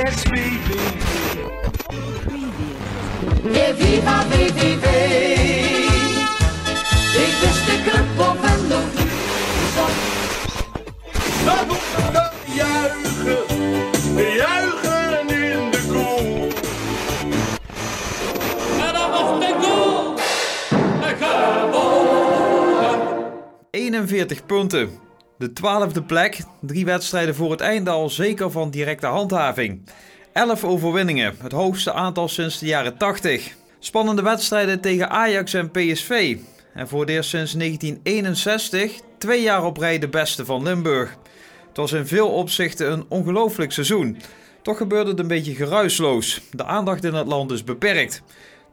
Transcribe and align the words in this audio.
Yes, 0.00 0.22
VVV. 0.22 0.70
E 3.52 3.74
viva 3.74 4.22
VVV. 4.30 4.84
Ik 7.24 7.34
wist 7.40 7.66
de 7.66 7.76
club 7.84 8.18
op 8.28 8.42
en 8.42 8.60
nog 8.68 8.86
niet. 8.94 9.12
Dan 11.44 11.66
moeten 11.66 12.12
we 12.12 12.30
juichen, 12.54 13.44
juichen 14.34 15.28
in 15.28 15.70
de 15.70 15.80
koel. 15.88 16.48
En 18.86 18.92
dan 18.92 19.10
was 19.10 19.40
de 19.40 19.54
goal. 19.60 20.14
Gewonnen. 21.18 23.00
41 23.70 24.46
punten. 24.46 25.09
De 25.40 25.52
twaalfde 25.52 26.02
plek, 26.02 26.40
drie 26.60 26.84
wedstrijden 26.84 27.34
voor 27.34 27.50
het 27.50 27.60
einde 27.60 27.90
al 27.90 28.10
zeker 28.10 28.50
van 28.50 28.70
directe 28.70 29.06
handhaving. 29.06 29.82
11 30.32 30.64
overwinningen, 30.64 31.34
het 31.38 31.52
hoogste 31.52 31.92
aantal 31.92 32.28
sinds 32.28 32.58
de 32.58 32.66
jaren 32.66 32.96
80. 32.96 33.54
Spannende 33.78 34.22
wedstrijden 34.22 34.80
tegen 34.80 35.10
Ajax 35.10 35.54
en 35.54 35.70
PSV. 35.70 36.36
En 36.74 36.88
voor 36.88 37.00
het 37.00 37.08
eerst 37.08 37.30
sinds 37.30 37.52
1961 37.52 39.00
twee 39.18 39.42
jaar 39.42 39.64
op 39.64 39.76
rij 39.76 39.98
de 39.98 40.08
beste 40.08 40.44
van 40.44 40.62
Limburg. 40.62 41.16
Het 41.68 41.76
was 41.76 41.92
in 41.92 42.06
veel 42.06 42.28
opzichten 42.28 42.92
een 42.92 43.04
ongelooflijk 43.08 43.72
seizoen. 43.72 44.20
Toch 44.62 44.76
gebeurde 44.76 45.10
het 45.10 45.18
een 45.18 45.28
beetje 45.28 45.54
geruisloos. 45.54 46.40
De 46.50 46.64
aandacht 46.64 47.04
in 47.04 47.14
het 47.14 47.26
land 47.26 47.50
is 47.50 47.64
beperkt. 47.64 48.22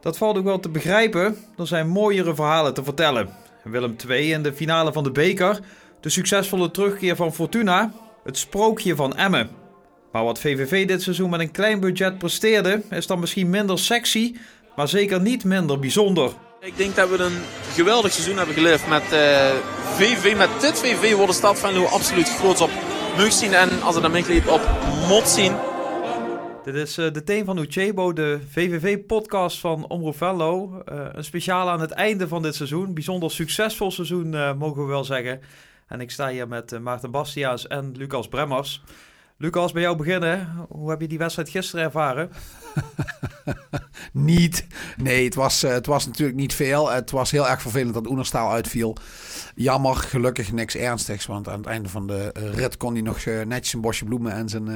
Dat 0.00 0.18
valt 0.18 0.36
ook 0.36 0.44
wel 0.44 0.60
te 0.60 0.68
begrijpen, 0.68 1.36
er 1.58 1.66
zijn 1.66 1.88
mooiere 1.88 2.34
verhalen 2.34 2.74
te 2.74 2.84
vertellen. 2.84 3.28
Willem 3.64 3.96
II 4.08 4.32
in 4.32 4.42
de 4.42 4.52
finale 4.52 4.92
van 4.92 5.04
de 5.04 5.10
beker, 5.10 5.60
de 6.00 6.08
succesvolle 6.08 6.70
terugkeer 6.70 7.16
van 7.16 7.34
Fortuna, 7.34 7.92
het 8.24 8.38
sprookje 8.38 8.96
van 8.96 9.16
Emmen. 9.16 9.50
Maar 10.12 10.24
wat 10.24 10.40
VVV 10.40 10.86
dit 10.86 11.02
seizoen 11.02 11.30
met 11.30 11.40
een 11.40 11.50
klein 11.50 11.80
budget 11.80 12.18
presteerde, 12.18 12.82
is 12.90 13.06
dan 13.06 13.20
misschien 13.20 13.50
minder 13.50 13.78
sexy, 13.78 14.34
maar 14.76 14.88
zeker 14.88 15.20
niet 15.20 15.44
minder 15.44 15.78
bijzonder. 15.78 16.32
Ik 16.60 16.76
denk 16.76 16.96
dat 16.96 17.10
we 17.10 17.18
een 17.18 17.40
geweldig 17.74 18.12
seizoen 18.12 18.36
hebben 18.36 18.54
geleefd 18.54 18.88
met 18.88 19.02
VV. 19.98 20.36
Met 20.36 20.48
dit 20.60 20.78
VV 20.78 21.14
wordt 21.14 21.30
de 21.30 21.36
stad 21.36 21.58
van 21.58 21.70
Venlo 21.70 21.86
absoluut 21.86 22.28
groot 22.28 22.60
op 22.60 22.70
mug 23.16 23.32
zien 23.32 23.54
en 23.54 23.82
als 23.82 23.94
het 23.94 24.02
dan 24.02 24.12
meekleedt 24.12 24.48
op 24.48 24.60
mot 25.08 25.28
zien. 25.28 25.52
Dit 26.64 26.74
is 26.74 26.98
eh, 26.98 27.12
de 27.12 27.24
Teen 27.24 27.44
van 27.44 27.58
Uchebo, 27.58 28.12
de 28.12 28.40
VVV-podcast 28.50 29.58
van 29.58 29.88
Omroep 29.88 30.16
Venlo. 30.16 30.82
Eh, 30.84 31.06
een 31.12 31.24
speciaal 31.24 31.68
aan 31.68 31.80
het 31.80 31.90
einde 31.90 32.28
van 32.28 32.42
dit 32.42 32.54
seizoen. 32.54 32.94
Bijzonder 32.94 33.30
succesvol 33.30 33.90
seizoen, 33.90 34.56
mogen 34.58 34.82
we 34.82 34.88
wel 34.88 35.04
zeggen. 35.04 35.40
En 35.88 36.00
ik 36.00 36.10
sta 36.10 36.28
hier 36.28 36.48
met 36.48 36.72
eh, 36.72 36.80
Maarten 36.80 37.10
Bastiaans 37.10 37.66
en 37.66 37.92
Lucas 37.96 38.28
Bremmers. 38.28 38.82
Lucas, 39.36 39.72
bij 39.72 39.82
jou 39.82 39.96
beginnen. 39.96 40.66
Hoe 40.68 40.90
heb 40.90 41.00
je 41.00 41.08
die 41.08 41.18
wedstrijd 41.18 41.48
gisteren 41.48 41.84
ervaren? 41.84 42.30
Niet. 44.12 44.66
Nee, 44.96 45.24
het 45.24 45.34
was, 45.34 45.62
eh, 45.62 45.70
het 45.70 45.86
was 45.86 46.06
natuurlijk 46.06 46.38
niet 46.38 46.54
veel. 46.54 46.90
Het 46.90 47.10
was 47.10 47.30
heel 47.30 47.48
erg 47.48 47.62
vervelend 47.62 47.94
dat 47.94 48.06
Oenerstaal 48.06 48.50
uitviel. 48.50 48.96
Jammer, 49.54 49.96
gelukkig 49.96 50.52
niks 50.52 50.74
ernstigs. 50.74 51.26
Want 51.26 51.48
aan 51.48 51.58
het 51.58 51.66
einde 51.66 51.88
van 51.88 52.06
de 52.06 52.32
eh, 52.32 52.54
rit 52.54 52.76
kon 52.76 52.92
hij 52.92 53.02
nog 53.02 53.24
netjes 53.24 53.72
een 53.72 53.80
bosje 53.80 54.04
bloemen 54.04 54.32
en 54.32 54.48
zijn 54.48 54.66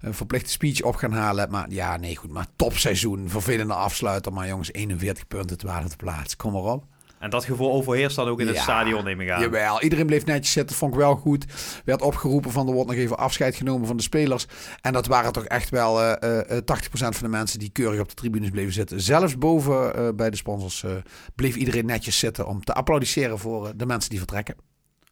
een 0.00 0.14
verplichte 0.14 0.50
speech 0.50 0.82
op 0.82 0.94
gaan 0.94 1.12
halen. 1.12 1.50
Maar 1.50 1.70
ja, 1.70 1.96
nee, 1.96 2.16
goed. 2.16 2.30
Maar 2.30 2.46
topseizoen. 2.56 3.28
Vervelende 3.28 3.74
afsluiter. 3.74 4.32
Maar 4.32 4.48
jongens, 4.48 4.72
41 4.72 5.26
punten, 5.26 5.58
twaalfde 5.58 5.96
plaats. 5.96 6.36
Kom 6.36 6.52
maar 6.52 6.62
op. 6.62 6.84
En 7.20 7.30
dat 7.30 7.44
gevoel 7.44 7.72
overheerst 7.72 8.16
dan 8.16 8.28
ook 8.28 8.40
in 8.40 8.46
het 8.46 8.56
Ja, 8.56 8.62
stadion, 8.62 9.04
neem 9.04 9.20
ik 9.20 9.30
aan. 9.30 9.40
Jawel, 9.40 9.82
iedereen 9.82 10.06
bleef 10.06 10.24
netjes 10.24 10.52
zitten. 10.52 10.76
Vond 10.76 10.92
ik 10.92 10.98
wel 10.98 11.14
goed. 11.16 11.44
Werd 11.84 12.02
opgeroepen 12.02 12.50
van 12.50 12.66
er 12.68 12.72
wordt 12.74 12.90
nog 12.90 12.98
even 12.98 13.18
afscheid 13.18 13.54
genomen 13.54 13.86
van 13.86 13.96
de 13.96 14.02
spelers. 14.02 14.46
En 14.80 14.92
dat 14.92 15.06
waren 15.06 15.32
toch 15.32 15.44
echt 15.44 15.70
wel 15.70 16.00
eh, 16.02 16.56
eh, 16.56 16.62
80% 16.64 16.64
van 16.92 17.12
de 17.20 17.28
mensen 17.28 17.58
die 17.58 17.70
keurig 17.70 18.00
op 18.00 18.08
de 18.08 18.14
tribunes 18.14 18.50
bleven 18.50 18.72
zitten. 18.72 19.00
Zelfs 19.00 19.38
boven 19.38 19.94
eh, 19.94 20.08
bij 20.14 20.30
de 20.30 20.36
sponsors 20.36 20.82
eh, 20.82 20.90
bleef 21.34 21.56
iedereen 21.56 21.86
netjes 21.86 22.18
zitten 22.18 22.46
om 22.46 22.64
te 22.64 22.72
applaudisseren 22.72 23.38
voor 23.38 23.66
eh, 23.66 23.72
de 23.76 23.86
mensen 23.86 24.10
die 24.10 24.18
vertrekken. 24.18 24.56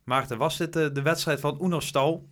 Maarten, 0.04 0.38
was 0.38 0.56
dit 0.56 0.72
de 0.72 1.02
wedstrijd 1.02 1.40
van 1.40 1.58
Oenerstal? 1.60 2.24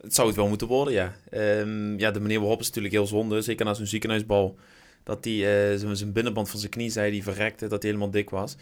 Het 0.00 0.14
zou 0.14 0.26
het 0.26 0.36
wel 0.36 0.48
moeten 0.48 0.66
worden, 0.66 0.92
ja. 0.94 1.12
Ehm, 1.30 1.98
ja, 1.98 2.10
de 2.10 2.20
manier 2.20 2.38
waarop 2.40 2.60
is 2.60 2.66
natuurlijk 2.66 2.94
heel 2.94 3.06
zonde. 3.06 3.40
Zeker 3.42 3.64
na 3.64 3.74
zo'n 3.74 3.86
ziekenhuisbal. 3.86 4.58
Dat 5.02 5.24
hij 5.24 5.34
eh, 5.72 5.78
zijn- 5.78 5.96
zijn 5.96 6.12
binnenband 6.12 6.50
van 6.50 6.58
zijn 6.58 6.70
knie 6.70 6.90
zei, 6.90 7.10
die 7.10 7.22
verrekte, 7.22 7.66
dat 7.68 7.82
hij 7.82 7.90
helemaal 7.90 8.10
dik 8.12 8.30
was. 8.30 8.56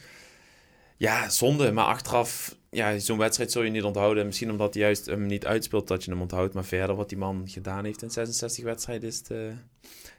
Ja, 0.96 1.28
zonde. 1.28 1.72
Maar 1.72 1.84
achteraf, 1.84 2.56
ja, 2.70 2.98
zo'n 2.98 3.18
wedstrijd 3.18 3.52
zul 3.52 3.62
je 3.62 3.70
niet 3.70 3.82
onthouden. 3.82 4.26
Misschien 4.26 4.50
omdat 4.50 4.74
hij 4.74 4.82
juist 4.82 5.06
hem 5.06 5.26
niet 5.26 5.46
uitspeelt 5.46 5.88
dat 5.88 6.04
je 6.04 6.10
hem 6.10 6.20
onthoudt. 6.20 6.54
Maar 6.54 6.64
verder, 6.64 6.96
wat 6.96 7.08
die 7.08 7.18
man 7.18 7.42
gedaan 7.46 7.84
heeft 7.84 8.02
in 8.02 8.10
66 8.10 8.64
wedstrijden, 8.64 9.08
is 9.08 9.18
het, 9.18 9.30
eh, 9.30 9.38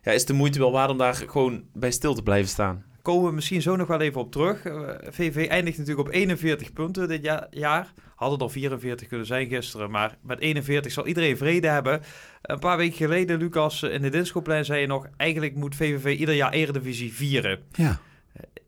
ja, 0.03 0.11
is 0.11 0.25
de 0.25 0.33
moeite 0.33 0.59
wel 0.59 0.71
waard 0.71 0.89
om 0.89 0.97
daar 0.97 1.15
gewoon 1.15 1.63
bij 1.73 1.91
stil 1.91 2.13
te 2.13 2.23
blijven 2.23 2.49
staan. 2.49 2.85
Komen 3.01 3.25
we 3.29 3.35
misschien 3.35 3.61
zo 3.61 3.75
nog 3.75 3.87
wel 3.87 4.01
even 4.01 4.21
op 4.21 4.31
terug. 4.31 4.65
Eh, 4.65 4.89
VV 5.09 5.47
eindigt 5.49 5.77
natuurlijk 5.77 6.07
op 6.07 6.13
41 6.13 6.73
punten 6.73 7.07
dit 7.07 7.23
ja- 7.23 7.47
jaar. 7.49 7.93
Hadden 8.15 8.39
er 8.39 8.51
44 8.51 9.07
kunnen 9.07 9.25
zijn 9.27 9.47
gisteren, 9.47 9.91
maar 9.91 10.17
met 10.21 10.39
41 10.39 10.91
zal 10.91 11.07
iedereen 11.07 11.37
vrede 11.37 11.67
hebben. 11.67 12.01
Een 12.41 12.59
paar 12.59 12.77
weken 12.77 12.97
geleden, 12.97 13.37
Lucas, 13.37 13.83
eh, 13.83 13.93
in 13.93 14.01
de 14.01 14.09
Discoplein 14.09 14.65
zei 14.65 14.81
je 14.81 14.87
nog... 14.87 15.07
eigenlijk 15.17 15.55
moet 15.55 15.75
VVV 15.75 16.19
ieder 16.19 16.35
jaar 16.35 16.51
Eredivisie 16.51 17.13
vieren. 17.13 17.59
Ja. 17.71 17.99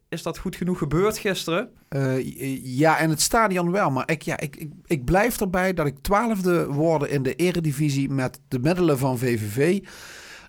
Is 0.09 0.23
dat 0.23 0.37
goed 0.37 0.55
genoeg 0.55 0.77
gebeurd 0.77 1.17
gisteren? 1.17 1.69
Eh, 1.89 2.77
ja, 2.77 2.97
en 2.97 3.09
het 3.09 3.21
stadion 3.21 3.71
wel. 3.71 3.91
Maar 3.91 4.11
ik, 4.11 4.21
ja, 4.21 4.39
ik, 4.39 4.55
ik, 4.55 4.71
ik 4.85 5.05
blijf 5.05 5.41
erbij 5.41 5.73
dat 5.73 5.85
ik 5.85 5.97
twaalfde 6.01 6.67
worden 6.67 7.09
in 7.09 7.23
de 7.23 7.35
eredivisie 7.35 8.09
met 8.09 8.39
de 8.47 8.59
middelen 8.59 8.97
van 8.97 9.17
VVV 9.17 9.79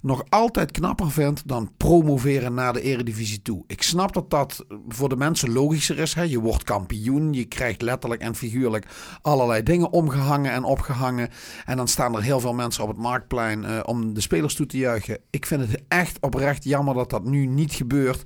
nog 0.03 0.25
altijd 0.29 0.71
knapper 0.71 1.11
vind 1.11 1.43
dan 1.49 1.73
promoveren 1.77 2.55
naar 2.55 2.73
de 2.73 2.81
eredivisie 2.81 3.43
toe. 3.43 3.65
Ik 3.67 3.83
snap 3.83 4.13
dat 4.13 4.31
dat 4.31 4.65
voor 4.89 5.09
de 5.09 5.17
mensen 5.17 5.53
logischer 5.53 5.99
is. 5.99 6.15
Hè? 6.15 6.23
Je 6.23 6.41
wordt 6.41 6.65
kampioen, 6.65 7.33
je 7.33 7.45
krijgt 7.45 7.83
letterlijk 7.83 8.21
en 8.21 8.35
figuurlijk 8.35 8.87
allerlei 9.23 9.63
dingen 9.63 9.91
omgehangen 9.91 10.53
en 10.53 10.65
opgehangen. 10.65 11.29
En 11.65 11.77
dan 11.77 11.89
staan 11.89 12.17
er 12.17 12.23
heel 12.23 12.41
veel 12.41 12.55
mensen 12.55 12.83
op 12.83 12.89
het 12.89 12.99
marktplein 12.99 13.65
eh, 13.65 13.81
om 13.83 14.15
de 14.15 14.21
spelers 14.21 14.55
toe 14.55 14.67
te 14.67 14.79
juichen. 14.79 15.19
Ik 15.31 15.47
vind 15.47 15.61
het 15.61 15.83
echt 15.89 16.21
oprecht 16.21 16.65
jammer 16.65 16.95
dat 16.95 17.11
dat 17.11 17.25
nu 17.25 17.47
niet 17.47 17.73
gebeurt. 17.73 18.23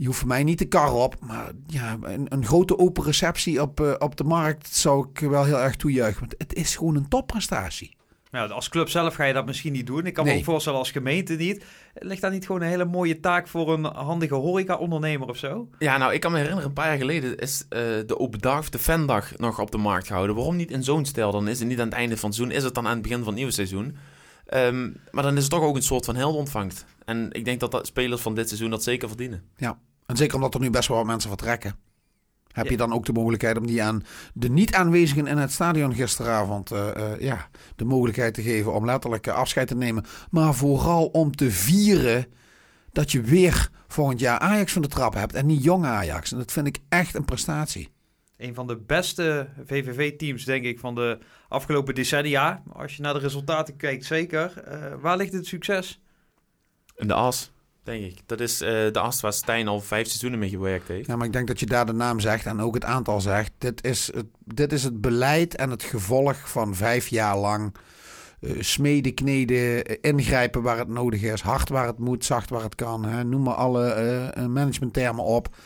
Je 0.00 0.06
hoeft 0.06 0.18
voor 0.18 0.28
mij 0.28 0.44
niet 0.44 0.58
de 0.58 0.64
kar 0.64 0.92
op, 0.92 1.16
maar 1.20 1.52
ja, 1.66 1.98
een, 2.02 2.26
een 2.28 2.44
grote 2.44 2.78
open 2.78 3.04
receptie 3.04 3.62
op, 3.62 3.80
eh, 3.80 3.94
op 3.98 4.16
de 4.16 4.24
markt 4.24 4.74
zou 4.74 5.08
ik 5.12 5.18
wel 5.28 5.44
heel 5.44 5.58
erg 5.58 5.76
toejuichen. 5.76 6.20
Want 6.20 6.34
het 6.38 6.54
is 6.54 6.76
gewoon 6.76 6.96
een 6.96 7.08
topprestatie. 7.08 7.96
Ja, 8.30 8.46
als 8.46 8.68
club 8.68 8.88
zelf 8.88 9.14
ga 9.14 9.24
je 9.24 9.32
dat 9.32 9.46
misschien 9.46 9.72
niet 9.72 9.86
doen. 9.86 10.06
Ik 10.06 10.14
kan 10.14 10.24
me 10.24 10.36
ook 10.36 10.44
voorstellen 10.44 10.78
als 10.78 10.90
gemeente 10.90 11.34
niet. 11.34 11.64
Ligt 11.94 12.20
daar 12.20 12.30
niet 12.30 12.46
gewoon 12.46 12.60
een 12.60 12.68
hele 12.68 12.84
mooie 12.84 13.20
taak 13.20 13.48
voor 13.48 13.72
een 13.72 13.84
handige 13.84 14.34
horeca-ondernemer 14.34 15.28
of 15.28 15.36
zo? 15.36 15.68
Ja, 15.78 15.96
nou, 15.96 16.12
ik 16.12 16.20
kan 16.20 16.30
me 16.30 16.36
herinneren, 16.36 16.68
een 16.68 16.74
paar 16.74 16.88
jaar 16.88 16.98
geleden 16.98 17.38
is 17.38 17.66
eh, 17.68 17.80
de 18.06 18.18
open 18.18 18.38
dag, 18.38 18.68
de 18.68 18.78
fandag, 18.78 19.36
nog 19.36 19.60
op 19.60 19.70
de 19.70 19.78
markt 19.78 20.06
gehouden. 20.06 20.36
Waarom 20.36 20.56
niet 20.56 20.70
in 20.70 20.84
zo'n 20.84 21.04
stijl? 21.04 21.32
Dan 21.32 21.48
is 21.48 21.58
het 21.58 21.68
niet 21.68 21.80
aan 21.80 21.86
het 21.88 21.94
einde 21.94 22.16
van 22.16 22.28
het 22.28 22.38
seizoen, 22.38 22.56
is 22.56 22.64
het 22.64 22.74
dan 22.74 22.86
aan 22.86 22.92
het 22.92 23.02
begin 23.02 23.18
van 23.18 23.26
het 23.26 23.36
nieuwe 23.36 23.52
seizoen. 23.52 23.96
Ehm, 24.46 24.90
maar 25.10 25.22
dan 25.22 25.36
is 25.36 25.42
het 25.42 25.52
toch 25.52 25.62
ook 25.62 25.76
een 25.76 25.82
soort 25.82 26.04
van 26.04 26.16
heldenontvangst. 26.16 26.84
En 27.04 27.28
ik 27.32 27.44
denk 27.44 27.60
dat, 27.60 27.70
dat 27.70 27.86
spelers 27.86 28.22
van 28.22 28.34
dit 28.34 28.46
seizoen 28.48 28.70
dat 28.70 28.82
zeker 28.82 29.08
verdienen. 29.08 29.42
Ja, 29.56 29.78
en 30.10 30.16
zeker 30.16 30.34
omdat 30.36 30.54
er 30.54 30.60
nu 30.60 30.70
best 30.70 30.88
wel 30.88 30.96
wat 30.96 31.06
mensen 31.06 31.28
vertrekken. 31.28 31.74
Heb 32.52 32.64
Ja. 32.64 32.70
je 32.70 32.76
dan 32.76 32.92
ook 32.92 33.04
de 33.04 33.12
mogelijkheid 33.12 33.58
om 33.58 33.66
die 33.66 33.82
aan 33.82 34.04
de 34.34 34.48
niet-aanwezigen 34.48 35.26
in 35.26 35.36
het 35.38 35.52
stadion 35.52 35.94
gisteravond 35.94 36.70
eh, 36.70 37.12
eh, 37.12 37.20
ja, 37.20 37.48
de 37.76 37.84
mogelijkheid 37.84 38.34
te 38.34 38.42
geven 38.42 38.74
om 38.74 38.84
letterlijk 38.84 39.26
eh, 39.26 39.34
afscheid 39.34 39.68
te 39.68 39.74
nemen. 39.76 40.04
Maar 40.30 40.54
vooral 40.54 41.06
om 41.06 41.36
te 41.36 41.50
vieren 41.50 42.26
dat 42.92 43.12
je 43.12 43.20
weer 43.20 43.70
volgend 43.88 44.20
jaar 44.20 44.38
Ajax 44.38 44.72
van 44.72 44.82
de 44.82 44.88
trap 44.88 45.14
hebt 45.14 45.34
en 45.34 45.46
niet 45.46 45.64
jong 45.64 45.84
Ajax. 45.84 46.32
En 46.32 46.38
dat 46.38 46.52
vind 46.52 46.66
ik 46.66 46.78
echt 46.88 47.14
een 47.14 47.24
prestatie. 47.24 47.88
Een 48.36 48.54
van 48.54 48.66
de 48.66 48.76
beste 48.76 49.48
VVV-teams, 49.66 50.44
denk 50.44 50.64
ik, 50.64 50.78
van 50.78 50.94
de 50.94 51.18
afgelopen 51.48 51.94
decennia. 51.94 52.62
Als 52.72 52.96
je 52.96 53.02
naar 53.02 53.14
de 53.14 53.20
resultaten 53.20 53.76
kijkt, 53.76 54.04
zeker. 54.04 54.58
Eh, 54.62 54.94
waar 55.00 55.16
ligt 55.16 55.32
het 55.32 55.46
succes? 55.46 56.02
In 56.96 57.06
de 57.08 57.14
as, 57.14 57.52
denk 57.82 58.04
ik. 58.04 58.18
Dat 58.26 58.40
is 58.40 58.60
eh, 58.60 58.68
de 58.68 58.98
as 59.00 59.20
waar 59.20 59.32
Stijn 59.32 59.68
al 59.68 59.80
vijf 59.80 60.06
seizoenen 60.06 60.38
mee 60.38 60.48
gewerkt 60.48 60.88
heeft. 60.88 61.06
Ja, 61.06 61.16
maar 61.16 61.26
ik 61.26 61.32
denk 61.32 61.46
dat 61.46 61.60
je 61.60 61.66
daar 61.66 61.86
de 61.86 61.92
naam 61.92 62.20
zegt 62.20 62.46
en 62.46 62.60
ook 62.60 62.74
het 62.74 62.84
aantal 62.84 63.20
zegt. 63.20 63.52
Dit 63.58 63.84
is 63.84 64.10
het, 64.14 64.26
dit 64.44 64.72
is 64.72 64.84
het 64.84 65.00
beleid 65.00 65.56
en 65.56 65.70
het 65.70 65.82
gevolg 65.82 66.50
van 66.50 66.74
vijf 66.74 67.08
jaar 67.08 67.38
lang 67.38 67.74
eh, 68.40 68.50
smeden, 68.58 69.14
kneden, 69.14 69.84
eh, 69.84 69.96
ingrijpen 70.00 70.62
waar 70.62 70.78
het 70.78 70.88
nodig 70.88 71.22
is. 71.22 71.40
Hard 71.40 71.68
waar 71.68 71.86
het 71.86 71.98
moet, 71.98 72.24
zacht 72.24 72.50
waar 72.50 72.62
het 72.62 72.74
kan. 72.74 73.04
Hè. 73.04 73.24
Noem 73.24 73.42
maar 73.42 73.54
alle 73.54 74.48
managementtermen 74.48 75.24
op. 75.24 75.56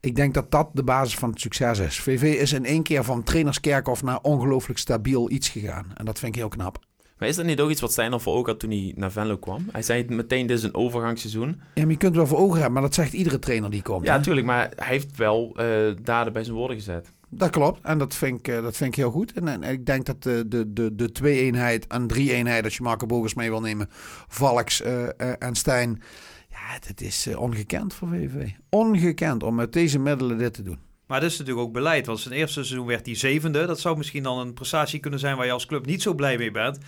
Ik 0.00 0.16
denk 0.16 0.34
dat 0.34 0.50
dat 0.50 0.70
de 0.72 0.84
basis 0.84 1.18
van 1.18 1.30
het 1.30 1.40
succes 1.40 1.78
is. 1.78 2.00
VV 2.00 2.22
is 2.22 2.52
in 2.52 2.64
één 2.64 2.82
keer 2.82 3.04
van 3.04 3.22
trainerskerkhof 3.22 4.02
naar 4.02 4.18
ongelooflijk 4.22 4.78
stabiel 4.78 5.30
iets 5.30 5.48
gegaan. 5.48 5.86
En 5.94 6.04
dat 6.04 6.18
vind 6.18 6.34
ik 6.34 6.40
heel 6.40 6.48
knap. 6.48 6.78
Maar 7.22 7.30
is 7.30 7.36
dat 7.36 7.46
niet 7.46 7.60
ook 7.60 7.70
iets 7.70 7.80
wat 7.80 7.92
Stijn 7.92 8.12
al 8.12 8.20
voor 8.20 8.34
ogen 8.34 8.50
had 8.50 8.60
toen 8.60 8.70
hij 8.70 8.92
naar 8.96 9.12
Venlo 9.12 9.36
kwam? 9.36 9.68
Hij 9.72 9.82
zei 9.82 10.04
meteen, 10.08 10.46
dit 10.46 10.58
is 10.58 10.62
een 10.62 10.74
overgangsseizoen. 10.74 11.60
Ja, 11.74 11.82
maar 11.82 11.90
je 11.90 11.96
kunt 11.96 12.02
het 12.02 12.14
wel 12.14 12.26
voor 12.26 12.38
ogen 12.38 12.54
hebben, 12.54 12.72
maar 12.72 12.82
dat 12.82 12.94
zegt 12.94 13.12
iedere 13.12 13.38
trainer 13.38 13.70
die 13.70 13.82
komt. 13.82 14.04
Ja, 14.04 14.12
hè? 14.12 14.18
natuurlijk, 14.18 14.46
maar 14.46 14.72
hij 14.76 14.86
heeft 14.86 15.16
wel 15.16 15.52
eh, 15.56 15.66
daden 16.02 16.32
bij 16.32 16.44
zijn 16.44 16.56
woorden 16.56 16.76
gezet. 16.76 17.12
Dat 17.28 17.50
klopt. 17.50 17.80
En 17.82 17.98
dat 17.98 18.14
vind 18.14 18.38
ik, 18.38 18.48
eh, 18.48 18.62
dat 18.62 18.76
vind 18.76 18.90
ik 18.90 18.96
heel 18.96 19.10
goed. 19.10 19.32
En, 19.32 19.48
en 19.48 19.62
ik 19.62 19.86
denk 19.86 20.06
dat 20.06 20.22
de, 20.22 20.44
de, 20.48 20.72
de, 20.72 20.94
de 20.94 21.12
twee-eenheid 21.12 21.86
en 21.86 22.06
drie-eenheid, 22.06 22.64
als 22.64 22.76
je 22.76 22.82
Marco 22.82 23.06
Bogers 23.06 23.34
mee 23.34 23.50
wil 23.50 23.60
nemen, 23.60 23.88
Valks 24.28 24.82
eh, 24.82 25.02
eh, 25.04 25.32
en 25.38 25.54
Stijn. 25.54 26.02
Ja, 26.50 26.78
dit 26.86 27.00
is 27.00 27.28
ongekend 27.36 27.94
voor 27.94 28.08
VVV. 28.08 28.50
Ongekend 28.68 29.42
om 29.42 29.54
met 29.54 29.72
deze 29.72 29.98
middelen 29.98 30.38
dit 30.38 30.54
te 30.54 30.62
doen. 30.62 30.78
Maar 31.12 31.20
dat 31.20 31.30
is 31.30 31.38
natuurlijk 31.38 31.66
ook 31.66 31.72
beleid. 31.72 32.06
Want 32.06 32.20
zijn 32.20 32.34
eerste 32.34 32.64
seizoen 32.64 32.86
werd 32.86 33.06
hij 33.06 33.14
zevende. 33.14 33.66
Dat 33.66 33.80
zou 33.80 33.96
misschien 33.96 34.22
dan 34.22 34.38
een 34.38 34.52
prestatie 34.52 35.00
kunnen 35.00 35.20
zijn 35.20 35.36
waar 35.36 35.46
je 35.46 35.52
als 35.52 35.66
club 35.66 35.86
niet 35.86 36.02
zo 36.02 36.14
blij 36.14 36.38
mee 36.38 36.50
bent. 36.50 36.78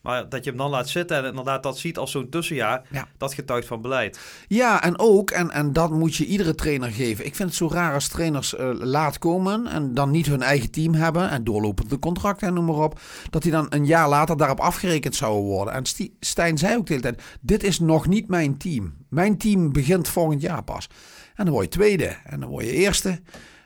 Maar 0.00 0.28
dat 0.28 0.44
je 0.44 0.50
hem 0.50 0.58
dan 0.58 0.70
laat 0.70 0.88
zitten 0.88 1.16
en 1.16 1.24
inderdaad 1.24 1.62
dat 1.62 1.78
ziet 1.78 1.98
als 1.98 2.10
zo'n 2.10 2.28
tussenjaar, 2.28 2.82
Ja. 2.90 3.08
dat 3.16 3.34
getuigt 3.34 3.66
van 3.66 3.80
beleid. 3.82 4.20
Ja, 4.48 4.82
en 4.82 4.98
ook, 4.98 5.30
en, 5.30 5.50
en 5.50 5.72
dat 5.72 5.90
moet 5.90 6.16
je 6.16 6.24
iedere 6.26 6.54
trainer 6.54 6.90
geven. 6.90 7.26
Ik 7.26 7.34
vind 7.34 7.48
het 7.48 7.58
zo 7.58 7.68
raar 7.68 7.94
als 7.94 8.08
trainers 8.08 8.54
eh, 8.54 8.70
laat 8.74 9.18
komen 9.18 9.66
en 9.66 9.94
dan 9.94 10.10
niet 10.10 10.26
hun 10.26 10.42
eigen 10.42 10.70
team 10.70 10.94
hebben 10.94 11.30
en 11.30 11.44
doorlopende 11.44 11.98
contracten 11.98 12.48
en 12.48 12.54
noem 12.54 12.64
maar 12.64 12.74
op. 12.84 13.00
Dat 13.30 13.42
die 13.42 13.52
dan 13.52 13.66
een 13.68 13.86
jaar 13.86 14.08
later 14.08 14.36
daarop 14.36 14.60
afgerekend 14.60 15.14
zouden 15.14 15.42
worden. 15.44 15.74
En 15.74 15.82
Stijn 16.20 16.58
zei 16.58 16.76
ook 16.76 16.86
de 16.86 16.92
hele 16.94 17.04
tijd, 17.14 17.22
dit 17.40 17.62
is 17.62 17.78
nog 17.78 18.06
niet 18.06 18.28
mijn 18.28 18.56
team. 18.58 18.94
Mijn 19.08 19.38
team 19.38 19.72
begint 19.72 20.08
volgend 20.08 20.40
jaar 20.40 20.62
pas. 20.62 20.88
En 21.34 21.44
dan 21.44 21.54
word 21.54 21.64
je 21.64 21.78
tweede 21.78 22.16
en 22.24 22.40
dan 22.40 22.48
word 22.48 22.64
je 22.64 22.72
eerste. 22.72 23.20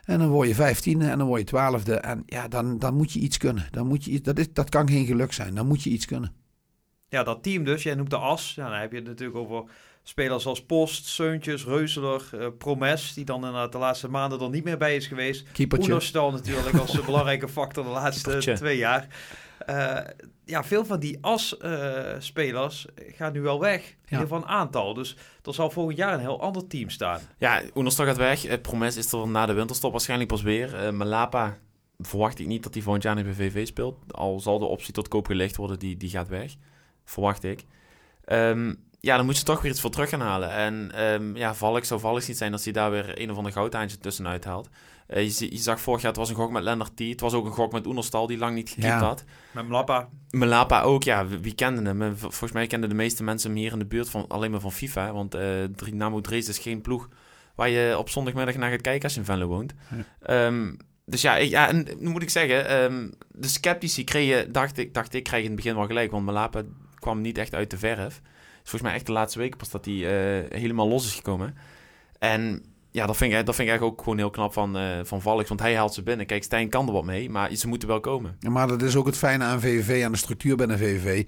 En 0.05 0.19
dan 0.19 0.29
word 0.29 0.47
je 0.47 0.55
vijftiende 0.55 1.09
en 1.09 1.17
dan 1.17 1.27
word 1.27 1.39
je 1.39 1.45
twaalfde. 1.45 1.95
En 1.95 2.23
ja, 2.25 2.47
dan, 2.47 2.79
dan 2.79 2.95
moet 2.95 3.11
je 3.11 3.19
iets 3.19 3.37
kunnen. 3.37 3.67
Dan 3.71 3.87
moet 3.87 4.05
je, 4.05 4.21
dat, 4.21 4.39
is, 4.39 4.53
dat 4.53 4.69
kan 4.69 4.89
geen 4.89 5.05
geluk 5.05 5.33
zijn. 5.33 5.55
Dan 5.55 5.67
moet 5.67 5.83
je 5.83 5.89
iets 5.89 6.05
kunnen. 6.05 6.33
Ja, 7.09 7.23
dat 7.23 7.43
team 7.43 7.63
dus. 7.63 7.83
Jij 7.83 7.95
noemt 7.95 8.09
de 8.09 8.17
as. 8.17 8.55
Ja, 8.55 8.69
dan 8.69 8.79
heb 8.79 8.91
je 8.91 8.97
het 8.97 9.07
natuurlijk 9.07 9.37
over 9.37 9.63
spelers 10.03 10.45
als 10.45 10.65
Post, 10.65 11.05
Seuntjes, 11.05 11.65
Reuzeler, 11.65 12.29
eh, 12.31 12.47
Promes. 12.57 13.13
Die 13.13 13.25
dan 13.25 13.35
inderdaad 13.35 13.71
de 13.71 13.77
laatste 13.77 14.09
maanden 14.09 14.41
er 14.41 14.49
niet 14.49 14.63
meer 14.63 14.77
bij 14.77 14.95
is 14.95 15.07
geweest. 15.07 15.47
Oenerstal 15.79 16.31
natuurlijk 16.31 16.77
als 16.77 16.93
een 16.93 17.05
belangrijke 17.11 17.49
factor 17.49 17.83
de 17.83 17.89
laatste 17.89 18.23
Keepertje. 18.23 18.53
twee 18.53 18.77
jaar. 18.77 19.07
Eh, 19.65 19.99
ja, 20.45 20.63
veel 20.63 20.85
van 20.85 20.99
die 20.99 21.17
as-spelers 21.21 22.85
gaan 22.95 23.33
nu 23.33 23.41
wel 23.41 23.59
weg. 23.59 23.95
In 24.05 24.17
geval 24.17 24.37
een 24.37 24.45
aantal. 24.45 24.93
Dus 24.93 25.17
er 25.43 25.53
zal 25.53 25.69
volgend 25.69 25.97
jaar 25.97 26.13
een 26.13 26.19
heel 26.19 26.41
ander 26.41 26.67
team 26.67 26.89
staan. 26.89 27.19
Ja, 27.37 27.61
Oenerstal 27.75 28.05
gaat 28.05 28.17
weg. 28.17 28.45
Eh, 28.45 28.61
Promes 28.61 28.97
is 28.97 29.11
er 29.11 29.27
na 29.27 29.45
de 29.45 29.53
winterstop 29.53 29.91
waarschijnlijk 29.91 30.29
pas 30.29 30.41
weer. 30.41 30.75
Eh 30.75 30.91
Malapa 30.91 31.57
verwacht 31.99 32.39
ik 32.39 32.47
niet 32.47 32.63
dat 32.63 32.73
hij 32.73 32.83
volgend 32.83 33.03
jaar 33.03 33.15
niet 33.15 33.25
bij 33.25 33.33
VV 33.33 33.67
speelt. 33.67 34.13
Al 34.13 34.39
zal 34.39 34.59
de 34.59 34.65
optie 34.65 34.93
tot 34.93 35.07
koop 35.07 35.25
gelegd 35.25 35.55
worden, 35.55 35.79
die, 35.79 35.97
die 35.97 36.09
gaat 36.09 36.27
weg. 36.27 36.55
Verwacht 37.05 37.43
ik. 37.43 37.65
Ehm, 38.25 38.73
ja, 39.05 39.15
dan 39.17 39.25
moet 39.25 39.37
je 39.37 39.43
toch 39.43 39.61
weer 39.61 39.71
iets 39.71 39.81
voor 39.81 39.89
terug 39.89 40.09
gaan 40.09 40.21
halen. 40.21 40.51
En 40.51 40.91
ehm, 40.93 41.35
ja, 41.35 41.55
Valk 41.55 41.83
zou 41.83 41.99
Valk 41.99 42.27
niet 42.27 42.37
zijn 42.37 42.51
als 42.51 42.63
hij 42.63 42.73
daar 42.73 42.91
weer 42.91 43.21
een 43.21 43.31
of 43.31 43.37
ander 43.37 43.51
goudhaantje 43.51 43.97
tussenuit 43.97 44.45
haalt. 44.45 44.69
Eh, 45.07 45.29
je, 45.29 45.57
zag 45.57 45.81
vorig 45.81 46.01
jaar, 46.01 46.09
het 46.11 46.19
was 46.19 46.29
een 46.29 46.35
gok 46.35 46.51
met 46.51 46.63
Lennart 46.63 46.95
T. 46.95 46.99
Het 46.99 47.19
was 47.19 47.33
ook 47.33 47.45
een 47.45 47.51
gok 47.51 47.71
met 47.71 47.87
Oenerstal, 47.87 48.27
die 48.27 48.37
lang 48.37 48.55
niet 48.55 48.69
gekiept 48.69 48.87
Ja. 48.87 48.99
had. 48.99 49.23
Met 49.51 49.67
Mlappa. 49.67 50.09
Melapa 50.29 50.81
ook, 50.81 51.03
ja. 51.03 51.27
Wie, 51.27 51.55
kende 51.55 51.81
hem? 51.89 52.17
Volgens 52.17 52.51
mij 52.51 52.67
kenden 52.67 52.89
de 52.89 52.95
meeste 52.95 53.23
mensen 53.23 53.49
hem 53.49 53.59
hier 53.59 53.71
in 53.71 53.79
de 53.79 53.85
buurt 53.85 54.09
van, 54.09 54.25
alleen 54.27 54.51
maar 54.51 54.59
van 54.59 54.71
FIFA. 54.71 55.13
Want 55.13 55.35
eh 55.35 55.43
Dynamo 55.75 56.21
Dresden 56.21 56.53
is 56.53 56.59
geen 56.59 56.81
ploeg 56.81 57.09
waar 57.55 57.69
je 57.69 57.97
op 57.97 58.09
zondagmiddag 58.09 58.55
naar 58.55 58.71
gaat 58.71 58.81
kijken 58.81 59.03
als 59.03 59.13
je 59.13 59.19
in 59.19 59.25
Venlo 59.25 59.47
woont. 59.47 59.73
Ehm, 60.21 60.73
dus 61.05 61.21
ja, 61.21 61.35
ik, 61.37 61.49
ja, 61.49 61.67
en 61.67 61.87
nu 61.97 62.09
moet 62.09 62.21
ik 62.21 62.29
zeggen, 62.29 62.67
ehm, 62.67 63.09
de 63.31 63.47
sceptici 63.47 64.03
kregen, 64.03 64.51
dacht 64.51 64.77
ik, 64.77 64.93
dacht 64.93 65.13
ik, 65.13 65.23
krijg 65.23 65.41
in 65.43 65.47
het 65.47 65.57
begin 65.57 65.75
wel 65.75 65.85
gelijk. 65.85 66.11
Want 66.11 66.25
Melapa 66.25 66.61
kwam 66.99 67.21
niet 67.21 67.37
echt 67.37 67.55
uit 67.55 67.69
de 67.69 67.77
verf. 67.77 68.21
Volgens 68.63 68.81
mij 68.81 68.93
echt 68.93 69.05
de 69.05 69.11
laatste 69.11 69.39
weken 69.39 69.57
pas 69.57 69.69
dat 69.69 69.85
hij 69.85 69.93
eh, 69.93 70.59
helemaal 70.59 70.87
los 70.87 71.05
is 71.05 71.15
gekomen. 71.15 71.55
En 72.19 72.63
ja, 72.91 73.05
dat 73.05 73.17
vind 73.17 73.33
ik, 73.33 73.45
dat 73.45 73.55
vind 73.55 73.67
ik 73.67 73.73
eigenlijk 73.73 73.99
ook 73.99 74.03
gewoon 74.03 74.17
heel 74.17 74.29
knap 74.29 74.53
van, 74.53 74.77
eh 74.77 74.99
van 75.03 75.21
Valks. 75.21 75.47
Want 75.47 75.59
hij 75.59 75.75
haalt 75.75 75.93
ze 75.93 76.03
binnen. 76.03 76.25
Kijk, 76.25 76.43
Stijn 76.43 76.69
kan 76.69 76.87
er 76.87 76.93
wat 76.93 77.03
mee, 77.03 77.29
maar 77.29 77.55
ze 77.55 77.67
moeten 77.67 77.87
wel 77.87 77.99
komen. 77.99 78.37
Maar 78.39 78.67
dat 78.67 78.81
is 78.81 78.95
ook 78.95 79.05
het 79.05 79.17
fijne 79.17 79.43
aan 79.43 79.59
VVV, 79.59 80.05
aan 80.05 80.11
de 80.11 80.17
structuur 80.17 80.55
binnen 80.55 80.77
VVV. 80.77 81.27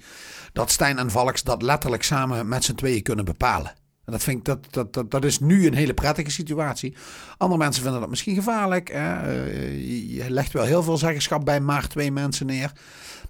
Dat 0.54 0.72
Stijn 0.72 0.98
en 0.98 1.12
Valks 1.12 1.44
dat 1.44 1.62
letterlijk 1.62 2.04
samen 2.04 2.48
met 2.48 2.64
z'n 2.64 2.76
tweeën 2.76 3.04
kunnen 3.04 3.26
bepalen. 3.26 3.74
En 4.06 4.12
dat, 4.12 4.24
vind 4.24 4.38
ik, 4.38 4.46
dat, 4.46 4.74
dat, 4.74 4.94
dat, 4.94 5.12
dat 5.12 5.26
is 5.26 5.40
nu 5.40 5.68
een 5.68 5.74
hele 5.74 5.94
prettige 5.94 6.32
situatie. 6.32 6.96
Andere 7.38 7.60
mensen 7.60 7.84
vinden 7.84 8.00
dat 8.00 8.10
misschien 8.10 8.36
gevaarlijk. 8.36 8.90
Hè? 8.92 9.22
Eh, 9.22 10.16
je 10.16 10.30
legt 10.30 10.54
wel 10.54 10.64
heel 10.64 10.84
veel 10.84 10.98
zeggenschap 10.98 11.46
bij 11.46 11.60
maar 11.60 11.88
twee 11.88 12.12
mensen 12.12 12.46
neer. 12.46 12.72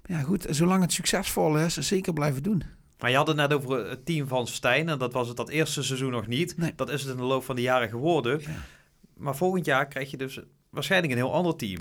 Maar 0.06 0.18
ja, 0.18 0.24
goed, 0.24 0.46
zolang 0.50 0.82
het 0.82 0.92
succesvol 0.92 1.58
is, 1.58 1.76
zeker 1.76 2.12
blijven 2.12 2.42
doen. 2.42 2.62
Maar 2.98 3.10
je 3.10 3.16
had 3.16 3.26
het 3.26 3.36
net 3.36 3.52
over 3.52 3.88
het 3.88 4.06
team 4.06 4.28
van 4.28 4.46
Stijn. 4.46 4.88
En 4.88 4.98
dat 4.98 5.12
was 5.12 5.28
het 5.28 5.36
dat 5.36 5.48
eerste 5.48 5.82
seizoen 5.82 6.10
nog 6.10 6.26
niet. 6.26 6.56
Nee. 6.56 6.72
Dat 6.76 6.90
is 6.90 7.02
het 7.02 7.10
in 7.10 7.16
de 7.16 7.22
loop 7.22 7.44
van 7.44 7.56
de 7.56 7.62
jaren 7.62 7.88
geworden. 7.88 8.40
Ja. 8.40 8.48
Maar 9.16 9.36
volgend 9.36 9.64
jaar 9.64 9.86
krijg 9.86 10.10
je 10.10 10.16
dus 10.16 10.40
waarschijnlijk 10.70 11.12
een 11.12 11.18
heel 11.18 11.32
ander 11.32 11.56
team. 11.56 11.80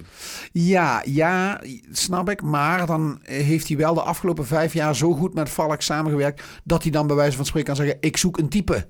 Ja, 0.52 1.02
ja, 1.06 1.62
snap 1.92 2.30
ik. 2.30 2.42
Maar 2.42 2.86
dan 2.86 3.20
heeft 3.22 3.68
hij 3.68 3.78
wel 3.78 3.94
de 3.94 4.02
afgelopen 4.02 4.46
vijf 4.46 4.74
jaar 4.74 4.96
zo 4.96 5.14
goed 5.14 5.34
met 5.34 5.50
Valks 5.50 5.86
samengewerkt. 5.86 6.44
dat 6.64 6.82
hij 6.82 6.92
dan 6.92 7.08
bij 7.08 7.16
wijze 7.16 7.36
van 7.36 7.46
spreken 7.46 7.74
kan 7.74 7.86
zeggen: 7.86 7.98
Ik 8.02 8.18
zoek 8.18 8.38
een 8.38 8.50
type. 8.50 8.88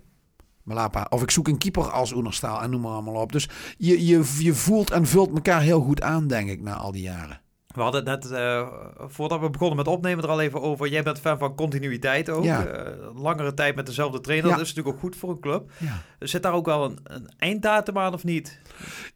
Malapa. 0.64 1.08
Of 1.10 1.22
ik 1.22 1.32
zoek 1.32 1.48
een 1.48 1.58
keeper 1.58 1.92
als 1.92 2.14
Oenerstaal 2.14 2.62
en 2.62 2.70
noem 2.70 2.82
maar 2.82 2.92
allemaal 2.92 3.22
op. 3.22 3.32
Dus 3.32 3.50
je, 3.78 4.06
je, 4.06 4.24
je 4.40 4.54
voelt 4.54 4.92
en 4.92 5.06
vult 5.06 5.34
elkaar 5.34 5.62
heel 5.62 5.82
goed 5.82 6.02
aan, 6.02 6.28
denk 6.28 6.50
ik, 6.50 6.62
na 6.62 6.74
al 6.74 6.92
die 6.92 7.02
jaren. 7.02 7.42
We 7.76 7.82
hadden 7.82 8.10
het 8.10 8.22
net, 8.22 8.32
eh, 8.32 8.68
voordat 8.98 9.40
we 9.40 9.50
begonnen 9.50 9.78
met 9.78 9.88
opnemen, 9.88 10.24
er 10.24 10.30
al 10.30 10.42
even 10.42 10.62
over. 10.62 10.88
Jij 10.88 11.04
bent 11.04 11.20
fan 11.20 11.38
van 11.38 11.56
continuïteit 11.56 12.30
ook. 12.30 12.44
Ja. 12.44 12.66
Eh, 12.66 12.92
langere 13.16 13.54
tijd 13.54 13.76
met 13.76 13.86
dezelfde 13.86 14.22
trainer. 14.22 14.50
Ja. 14.50 14.56
Dat 14.56 14.66
is 14.66 14.74
natuurlijk 14.74 14.96
ook 14.96 15.02
goed 15.02 15.16
voor 15.16 15.30
een 15.30 15.40
club. 15.40 15.72
Ja. 15.78 16.02
Zit 16.20 16.44
daar 16.44 16.54
ook 16.54 16.66
wel 16.66 16.84
een, 16.84 17.00
een 17.04 17.30
einddatum 17.38 17.98
aan 17.98 18.14
of 18.14 18.24
niet? 18.24 18.60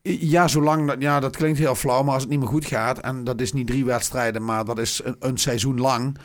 Ja, 0.02 0.48
zolang 0.48 0.88
dat, 0.88 0.96
ja, 1.00 1.20
dat 1.20 1.36
klinkt 1.36 1.60
heel 1.60 1.76
flauw, 1.76 2.04
maar 2.04 2.14
als 2.14 2.22
het 2.22 2.32
niet 2.32 2.40
meer 2.40 2.48
goed 2.48 2.66
gaat, 2.66 3.00
en 3.00 3.24
dat 3.24 3.42
is 3.42 3.54
niet 3.54 3.68
drie 3.68 3.86
wedstrijden, 3.86 4.46
maar 4.46 4.66
dat 4.66 4.80
is 4.80 5.02
een, 5.04 5.16
een 5.20 5.38
seizoen 5.38 5.80
lang, 5.80 6.18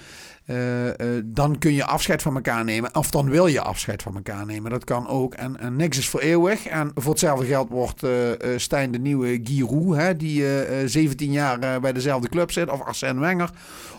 eh, 0.44 1.16
eh, 1.16 1.24
dan 1.24 1.58
kun 1.58 1.72
je 1.72 1.84
afscheid 1.84 2.22
van 2.22 2.34
elkaar 2.34 2.64
nemen. 2.64 2.94
Of 2.94 3.10
dan 3.10 3.30
wil 3.30 3.46
je 3.46 3.60
afscheid 3.60 4.02
van 4.02 4.14
elkaar 4.14 4.46
nemen. 4.46 4.70
Dat 4.70 4.84
kan 4.84 5.08
ook. 5.08 5.34
En, 5.34 5.60
en 5.60 5.76
niks 5.76 5.98
is 5.98 6.08
voor 6.08 6.20
eeuwig. 6.20 6.66
En 6.66 6.90
voor 6.94 7.10
hetzelfde 7.10 7.46
geld 7.46 7.68
wordt 7.68 8.02
eh, 8.44 8.50
Stijn 8.56 8.90
de 8.90 8.98
nieuwe 8.98 9.40
Giroud, 9.44 9.96
hè, 9.96 10.16
die 10.16 10.42
eh, 10.42 10.82
eh, 10.82 10.88
17 10.88 11.32
jaar 11.32 11.80
bij 11.80 11.92
dezelfde 11.92 12.28
club 12.28 12.52
zit, 12.52 12.70
of 12.70 12.80
Arsène 12.80 13.20
Wenger, 13.20 13.50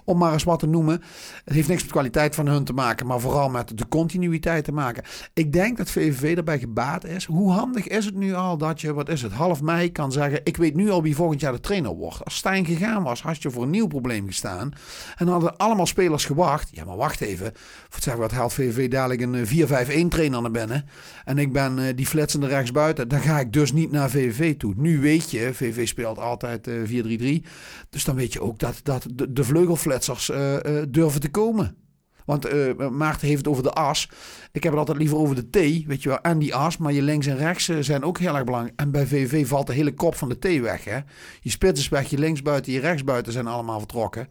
om 0.03 0.17
maar 0.17 0.33
eens 0.33 0.43
wat 0.43 0.59
te 0.59 0.67
noemen. 0.67 1.01
Het 1.45 1.53
heeft 1.53 1.67
niks 1.67 1.81
met 1.81 1.91
kwaliteit 1.91 2.35
van 2.35 2.47
hun 2.47 2.63
te 2.63 2.73
maken, 2.73 3.07
maar 3.07 3.19
vooral 3.19 3.49
met 3.49 3.77
de 3.77 3.87
continuïteit 3.87 4.63
te 4.63 4.71
maken. 4.71 5.03
Ik 5.33 5.53
denk 5.53 5.77
dat 5.77 5.91
VVV 5.91 6.37
erbij 6.37 6.59
gebaat 6.59 7.05
is. 7.05 7.25
Hoe 7.25 7.51
handig 7.51 7.87
is 7.87 8.05
het 8.05 8.15
nu 8.15 8.33
al 8.33 8.57
dat 8.57 8.81
je, 8.81 8.93
wat 8.93 9.09
is 9.09 9.21
het, 9.21 9.31
half 9.31 9.61
mei 9.61 9.91
kan 9.91 10.11
zeggen... 10.11 10.39
ik 10.43 10.57
weet 10.57 10.75
nu 10.75 10.89
al 10.89 11.01
wie 11.01 11.15
volgend 11.15 11.41
jaar 11.41 11.51
de 11.51 11.59
trainer 11.59 11.95
wordt. 11.95 12.23
Als 12.23 12.35
Stijn 12.35 12.65
gegaan 12.65 13.03
was, 13.03 13.21
had 13.21 13.41
je 13.41 13.51
voor 13.51 13.63
een 13.63 13.69
nieuw 13.69 13.87
probleem 13.87 14.27
gestaan. 14.27 14.73
En 15.15 15.27
hadden 15.27 15.57
allemaal 15.57 15.85
spelers 15.85 16.25
gewacht. 16.35 16.69
Ja, 16.71 16.85
maar 16.85 16.97
wacht 16.97 17.21
even. 17.21 17.51
Voor 17.89 18.01
zeggen 18.01 18.21
wat 18.21 18.31
haalt 18.31 18.53
VVV 18.53 18.89
dadelijk 18.89 19.21
een 19.21 19.35
eh, 19.35 20.03
4-5-1 20.05 20.07
trainer 20.07 20.41
naar 20.41 20.51
binnen. 20.51 20.85
En 21.25 21.37
ik 21.37 21.53
ben 21.53 21.79
eh, 21.79 21.95
die 21.95 22.05
flitsende 22.05 22.47
rechtsbuiten. 22.47 23.07
Dan 23.07 23.21
ga 23.21 23.39
ik 23.39 23.53
dus 23.53 23.71
niet 23.71 23.91
naar 23.91 24.09
VVV 24.09 24.57
toe. 24.57 24.73
Nu 24.77 24.99
weet 24.99 25.31
je, 25.31 25.53
VVV 25.53 25.87
speelt 25.87 26.19
altijd 26.19 26.67
eh 26.67 27.41
4-3-3. 27.41 27.45
Dus 27.89 28.03
dan 28.03 28.15
weet 28.15 28.33
je 28.33 28.41
ook 28.41 28.59
dat, 28.59 28.79
dat 28.83 29.07
de, 29.13 29.33
de 29.33 29.43
vleugelflitsers 29.43 30.29
eh, 30.29 30.79
eh, 30.79 30.85
durven 30.89 31.21
te 31.21 31.29
komen. 31.29 31.75
Want 32.25 32.45
eh, 32.45 32.89
Maarten 32.89 33.27
heeft 33.27 33.37
het 33.37 33.47
over 33.47 33.63
de 33.63 33.71
as. 33.71 34.09
Ik 34.51 34.63
heb 34.63 34.71
het 34.71 34.79
altijd 34.79 34.97
liever 34.97 35.17
over 35.17 35.35
de 35.35 35.49
T, 35.49 35.85
weet 35.85 36.03
je 36.03 36.09
wel, 36.09 36.21
en 36.21 36.39
die 36.39 36.55
as. 36.55 36.77
Maar 36.77 36.93
je 36.93 37.01
links 37.01 37.27
en 37.27 37.37
rechts 37.37 37.69
eh, 37.69 37.77
zijn 37.79 38.03
ook 38.03 38.17
heel 38.17 38.35
erg 38.35 38.43
belangrijk. 38.43 38.79
En 38.79 38.91
bij 38.91 39.07
VV 39.07 39.47
valt 39.47 39.67
de 39.67 39.73
hele 39.73 39.93
kop 39.93 40.15
van 40.15 40.29
de 40.29 40.39
T 40.39 40.61
weg. 40.61 40.83
Hè? 40.83 40.99
Je 41.41 41.49
spits 41.49 41.79
is 41.79 41.89
weg, 41.89 42.09
je 42.09 42.17
linksbuiten, 42.17 42.73
je 42.73 42.79
rechtsbuiten 42.79 43.33
zijn 43.33 43.47
allemaal 43.47 43.79
vertrokken. 43.79 44.27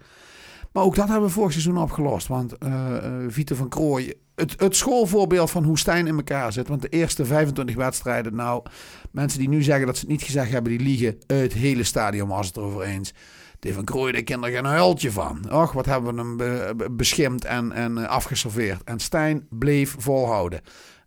Maar 0.74 0.82
ook 0.82 0.94
dat 0.94 1.08
hebben 1.08 1.26
we 1.26 1.34
vorig 1.34 1.52
seizoen 1.52 1.78
opgelost. 1.78 2.26
Want 2.26 2.58
eh, 2.58 2.96
Vito 3.28 3.54
van 3.54 3.68
Krooij, 3.68 4.14
het, 4.34 4.60
het 4.60 4.76
schoolvoorbeeld 4.76 5.50
van 5.50 5.64
hoe 5.64 5.78
Stijn 5.78 6.06
in 6.06 6.16
elkaar 6.16 6.52
zit. 6.52 6.68
Want 6.68 6.82
de 6.82 6.88
eerste 6.88 7.24
25 7.24 7.76
wedstrijden, 7.76 8.34
nou, 8.34 8.62
mensen 9.10 9.38
die 9.38 9.48
nu 9.48 9.62
zeggen 9.62 9.86
dat 9.86 9.94
ze 9.94 10.00
het 10.00 10.10
niet 10.10 10.22
gezegd 10.22 10.50
hebben, 10.50 10.72
die 10.72 10.80
liegen. 10.80 11.16
Het 11.26 11.52
hele 11.52 11.82
stadion 11.84 12.28
was 12.28 12.46
het 12.46 12.56
erover 12.56 12.82
eens. 12.82 13.14
Dave 13.58 13.74
van 13.74 13.84
Krooij, 13.84 14.12
daar 14.12 14.22
kent 14.22 14.44
er 14.44 14.50
geen 14.50 14.64
huiltje 14.64 15.10
van. 15.12 15.52
Och, 15.52 15.72
wat 15.72 15.86
hebben 15.86 16.14
we 16.14 16.20
hem 16.20 16.36
be- 16.36 16.86
beschimd 16.90 17.44
en, 17.44 17.72
en 17.72 17.98
eh, 17.98 18.08
afgeserveerd. 18.08 18.84
En 18.84 18.98
Stijn 18.98 19.46
bleef 19.50 19.94
volhouden. 19.98 20.58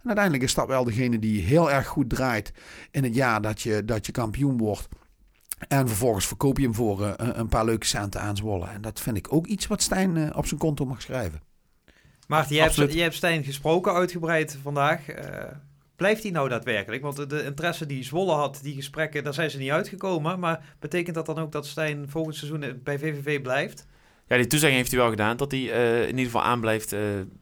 En 0.02 0.06
uiteindelijk 0.06 0.44
is 0.44 0.54
dat 0.54 0.68
wel 0.68 0.84
degene 0.84 1.20
die 1.20 1.42
heel 1.42 1.72
erg 1.72 1.88
goed 1.88 2.10
draait 2.10 2.54
in 2.92 3.04
het 3.04 3.16
jaar 3.16 3.42
dat 3.42 3.62
je, 3.62 3.86
dat 3.86 4.06
je 4.06 4.12
kampioen 4.12 4.58
wordt. 4.58 4.88
En 5.68 5.88
vervolgens 5.88 6.28
verkoop 6.28 6.58
je 6.58 6.64
hem 6.64 6.74
voor 6.76 7.04
eh, 7.06 7.14
een- 7.18 7.40
een 7.40 7.48
paar 7.48 7.66
leuke 7.66 7.86
centen 7.86 8.22
aan 8.22 8.36
Zwolle. 8.38 8.68
En 8.68 8.82
dat 8.82 9.00
vind 9.02 9.18
ik 9.18 9.34
ook 9.34 9.48
iets 9.48 9.68
wat 9.68 9.82
Stijn 9.82 10.18
eh, 10.18 10.38
op 10.38 10.46
zijn 10.46 10.60
konto 10.60 10.86
mag 10.86 11.02
schrijven. 11.02 11.42
Maarten, 12.28 12.56
jij 12.56 12.64
hebt, 12.64 12.94
jij 12.94 13.04
hebt 13.04 13.16
Stijn 13.16 13.44
gesproken, 13.44 13.94
uitgebreid 13.94 14.58
vandaag. 14.62 15.08
Eh, 15.10 15.44
blijft 15.96 16.24
hij 16.24 16.32
nou 16.32 16.50
daadwerkelijk? 16.50 17.02
Want 17.02 17.30
de, 17.30 17.44
interesse 17.44 17.86
die 17.86 18.04
Zwolle 18.04 18.34
had, 18.34 18.60
die 18.64 18.76
gesprekken, 18.76 19.24
daar 19.24 19.34
zijn 19.34 19.50
ze 19.52 19.58
niet 19.58 19.70
uitgekomen. 19.72 20.40
Maar 20.40 20.76
betekent 20.80 21.16
dat 21.16 21.26
dan 21.26 21.38
ook 21.38 21.52
dat 21.52 21.66
Stijn 21.68 22.10
volgend 22.10 22.36
seizoen 22.36 22.80
bij 22.84 23.00
VVV 23.00 23.42
blijft? 23.42 23.86
Ja, 24.28 24.36
die 24.38 24.48
toezegging 24.48 24.80
heeft 24.80 24.92
hij 24.92 25.00
wel 25.02 25.10
gedaan. 25.10 25.38
Dat 25.38 25.52
hij 25.52 25.72
eh, 25.72 26.02
in 26.02 26.08
ieder 26.08 26.26
geval 26.26 26.44
aanblijft 26.44 26.94
eh, 26.94 27.00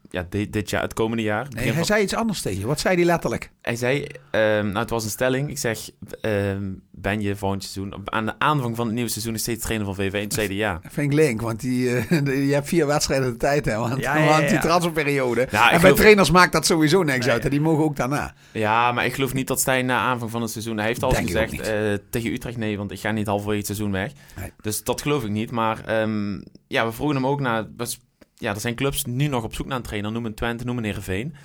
ja, 0.09 0.25
dit, 0.29 0.53
dit 0.53 0.69
jaar, 0.69 0.81
het 0.81 0.93
komende 0.93 1.23
jaar. 1.23 1.47
Nee, 1.49 1.63
hij 1.65 1.73
van- 1.73 1.85
zei 1.85 2.03
iets 2.03 2.15
anders 2.15 2.41
tegen 2.41 2.59
je. 2.59 2.65
Wat 2.65 2.79
zei 2.79 2.95
hij 2.95 3.05
letterlijk? 3.05 3.51
Hij 3.61 3.75
zei, 3.75 4.07
ehm, 4.31 4.65
nou 4.65 4.77
het 4.79 4.89
was 4.89 5.03
een 5.03 5.09
stelling. 5.09 5.49
Ik 5.49 5.57
zeg, 5.57 5.89
ehm, 6.21 6.71
ben 6.91 7.21
je 7.21 7.35
volgend 7.35 7.63
seizoen, 7.63 7.93
aan 8.05 8.25
de 8.25 8.33
aanvang 8.39 8.75
van 8.75 8.85
het 8.85 8.95
nieuwe 8.95 9.09
seizoen, 9.09 9.37
steeds 9.37 9.63
trainer 9.63 9.85
van 9.85 9.95
VV? 9.95 10.13
En 10.13 10.21
toen 10.21 10.31
zei 10.31 10.47
hij 10.47 10.55
ja. 10.55 10.79
Vind 10.89 11.11
ik 11.11 11.17
link, 11.17 11.41
want 11.41 11.59
die, 11.59 11.95
eh, 11.97 12.09
je 12.47 12.53
hebt 12.53 12.67
vier 12.67 12.87
wedstrijden 12.87 13.31
de 13.31 13.37
tijd, 13.37 13.65
hè, 13.65 13.77
want, 13.77 13.99
Ja, 14.01 14.17
ja, 14.19 14.25
want 14.27 14.43
ja. 14.43 14.49
die 14.49 14.59
transferperiode. 14.59 15.47
Nou, 15.51 15.63
en 15.65 15.69
bij 15.71 15.79
geloof- 15.79 15.97
trainers 15.97 16.31
maakt 16.31 16.51
dat 16.51 16.65
sowieso 16.65 17.03
niks 17.03 17.25
Nee. 17.25 17.33
uit. 17.33 17.43
En 17.43 17.49
die 17.49 17.61
mogen 17.61 17.83
ook 17.83 17.95
daarna. 17.95 18.33
Ja, 18.51 18.91
maar 18.91 19.05
ik 19.05 19.13
geloof 19.13 19.33
niet 19.33 19.47
dat 19.47 19.59
Stijn 19.59 19.85
na 19.85 19.99
aanvang 19.99 20.31
van 20.31 20.41
het 20.41 20.51
seizoen... 20.51 20.77
Hij 20.77 20.85
heeft 20.87 21.03
al 21.03 21.11
gezegd 21.11 21.59
eh, 21.59 21.93
tegen 22.09 22.31
Utrecht 22.33 22.57
nee, 22.57 22.77
want 22.77 22.91
ik 22.91 22.99
ga 22.99 23.11
niet 23.11 23.27
halverwege 23.27 23.57
het 23.57 23.65
seizoen 23.65 23.91
weg. 23.91 24.11
Nee. 24.39 24.51
Dus 24.61 24.83
dat 24.83 25.01
geloof 25.01 25.23
ik 25.23 25.29
niet. 25.29 25.51
Maar 25.51 25.85
ehm, 25.85 26.41
ja, 26.67 26.85
we 26.85 26.91
vroegen 26.91 27.15
hem 27.15 27.27
ook 27.27 27.39
naar... 27.39 27.65
was- 27.77 27.99
Ja, 28.35 28.53
er 28.53 28.59
zijn 28.59 28.75
clubs 28.75 29.05
nu 29.05 29.27
nog 29.27 29.43
op 29.43 29.55
zoek 29.55 29.65
naar 29.65 29.77
een 29.77 29.83
trainer. 29.83 30.11
Noem 30.11 30.25
een 30.25 30.33
Twente, 30.33 30.65
noem 30.65 30.77
een 30.77 30.83
Heerenveen. 30.83 31.35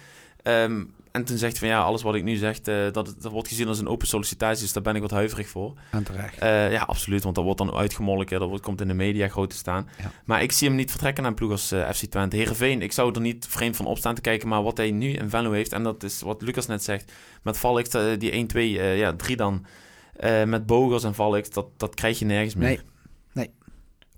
Ehm, 0.42 0.84
en 1.10 1.24
toen 1.24 1.36
zegt 1.36 1.58
hij 1.58 1.68
van 1.68 1.78
ja, 1.78 1.84
alles 1.84 2.02
wat 2.02 2.14
ik 2.14 2.22
nu 2.22 2.36
zeg, 2.36 2.60
eh, 2.60 2.92
dat, 2.92 3.14
dat 3.18 3.32
wordt 3.32 3.48
gezien 3.48 3.68
als 3.68 3.78
een 3.78 3.88
open 3.88 4.06
sollicitatie. 4.06 4.62
Dus 4.62 4.72
daar 4.72 4.82
ben 4.82 4.94
ik 4.94 5.00
wat 5.00 5.10
huiverig 5.10 5.48
voor. 5.48 5.74
En 5.90 6.02
terecht. 6.02 6.38
Eh, 6.38 6.72
ja, 6.72 6.82
absoluut. 6.82 7.22
Want 7.22 7.34
dat 7.34 7.44
wordt 7.44 7.58
dan 7.58 7.74
uitgemolken. 7.74 8.40
Dat 8.40 8.48
wordt, 8.48 8.64
komt 8.64 8.80
in 8.80 8.88
de 8.88 8.94
media 8.94 9.28
groot 9.28 9.50
te 9.50 9.56
staan. 9.56 9.88
Ja. 9.98 10.10
Maar 10.24 10.42
ik 10.42 10.52
zie 10.52 10.68
hem 10.68 10.76
niet 10.76 10.90
vertrekken 10.90 11.22
naar 11.22 11.32
een 11.32 11.38
ploeg 11.38 11.50
als 11.50 11.72
eh, 11.72 11.90
FC 11.90 12.04
Twente. 12.04 12.36
Heerenveen, 12.36 12.82
ik 12.82 12.92
zou 12.92 13.14
er 13.14 13.20
niet 13.20 13.46
vreemd 13.48 13.76
van 13.76 13.86
opstaan 13.86 14.14
te 14.14 14.20
kijken. 14.20 14.48
Maar 14.48 14.62
wat 14.62 14.76
hij 14.76 14.90
nu 14.90 15.12
in 15.12 15.30
Venlo 15.30 15.52
heeft, 15.52 15.72
en 15.72 15.82
dat 15.82 16.02
is 16.02 16.20
wat 16.20 16.42
Lucas 16.42 16.66
net 16.66 16.82
zegt. 16.82 17.12
Met 17.42 17.58
Valks, 17.58 17.88
eh, 17.88 18.02
die 18.18 18.32
1, 18.34 18.46
2, 18.46 18.78
eh, 18.78 18.98
ja, 18.98 19.16
3 19.16 19.36
dan. 19.36 19.66
met 20.46 20.66
Bogers 20.66 21.04
en 21.04 21.14
Valks, 21.14 21.50
dat, 21.50 21.66
dat 21.76 21.94
krijg 21.94 22.18
je 22.18 22.24
nergens 22.24 22.54
meer. 22.54 22.68
Nee. 22.68 22.80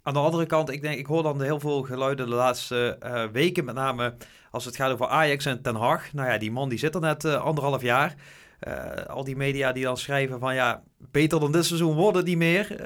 Aan 0.04 0.12
de 0.12 0.18
andere 0.18 0.46
kant, 0.46 0.70
ik, 0.70 0.82
denk, 0.82 0.98
ik 0.98 1.06
hoor 1.06 1.22
dan 1.22 1.42
heel 1.42 1.60
veel 1.60 1.82
geluiden 1.82 2.26
de 2.26 2.34
laatste 2.34 2.96
eh, 3.00 3.24
weken, 3.32 3.64
met 3.64 3.74
name 3.74 4.14
als 4.50 4.64
het 4.64 4.76
gaat 4.76 4.92
over 4.92 5.06
Ajax 5.06 5.44
en 5.44 5.62
Ten 5.62 5.74
Hag. 5.74 6.12
Nou 6.12 6.28
ja, 6.28 6.38
die 6.38 6.50
man 6.50 6.68
die 6.68 6.78
zit 6.78 6.94
er 6.94 7.00
net 7.00 7.24
eh, 7.24 7.42
anderhalf 7.42 7.82
jaar. 7.82 8.14
Eh, 8.58 9.06
al 9.06 9.24
die 9.24 9.36
media 9.36 9.72
die 9.72 9.84
dan 9.84 9.96
schrijven 9.96 10.40
van 10.40 10.54
ja, 10.54 10.82
beter 10.98 11.40
dan 11.40 11.52
dit 11.52 11.64
seizoen 11.64 11.94
worden 11.94 12.20
het 12.20 12.26
niet 12.28 12.38
meer. 12.38 12.76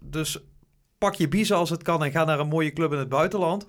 Dus 0.00 0.38
pak 0.98 1.14
je 1.14 1.28
biezen 1.28 1.56
als 1.56 1.70
het 1.70 1.82
kan 1.82 2.04
en 2.04 2.10
ga 2.10 2.24
naar 2.24 2.38
een 2.38 2.48
mooie 2.48 2.72
club 2.72 2.92
in 2.92 2.98
het 2.98 3.08
buitenland. 3.08 3.66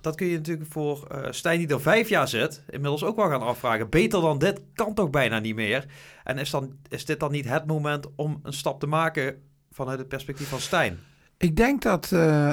Dat 0.00 0.14
kun 0.14 0.26
je 0.26 0.36
natuurlijk 0.36 0.72
voor 0.72 1.26
Stijn 1.30 1.58
die 1.58 1.68
er 1.68 1.80
vijf 1.80 2.08
jaar 2.08 2.28
zit, 2.28 2.64
inmiddels 2.68 3.04
ook 3.04 3.16
wel 3.16 3.28
gaan 3.28 3.42
afvragen. 3.42 3.90
Beter 3.90 4.20
dan 4.20 4.38
dit 4.38 4.60
kan 4.74 4.94
toch 4.94 5.10
bijna 5.10 5.38
niet 5.38 5.54
meer. 5.54 5.86
En 6.24 6.38
is, 6.38 6.50
dan, 6.50 6.78
is 6.88 7.04
dit 7.04 7.20
dan 7.20 7.32
niet 7.32 7.48
het 7.48 7.66
moment 7.66 8.06
om 8.16 8.40
een 8.42 8.52
stap 8.52 8.80
te 8.80 8.86
maken 8.86 9.42
vanuit 9.70 9.98
het 9.98 10.08
perspectief 10.08 10.48
van 10.48 10.60
Stijn? 10.60 10.98
Ik 11.38 11.56
denk 11.56 11.82
dat 11.82 12.12
eh, 12.12 12.52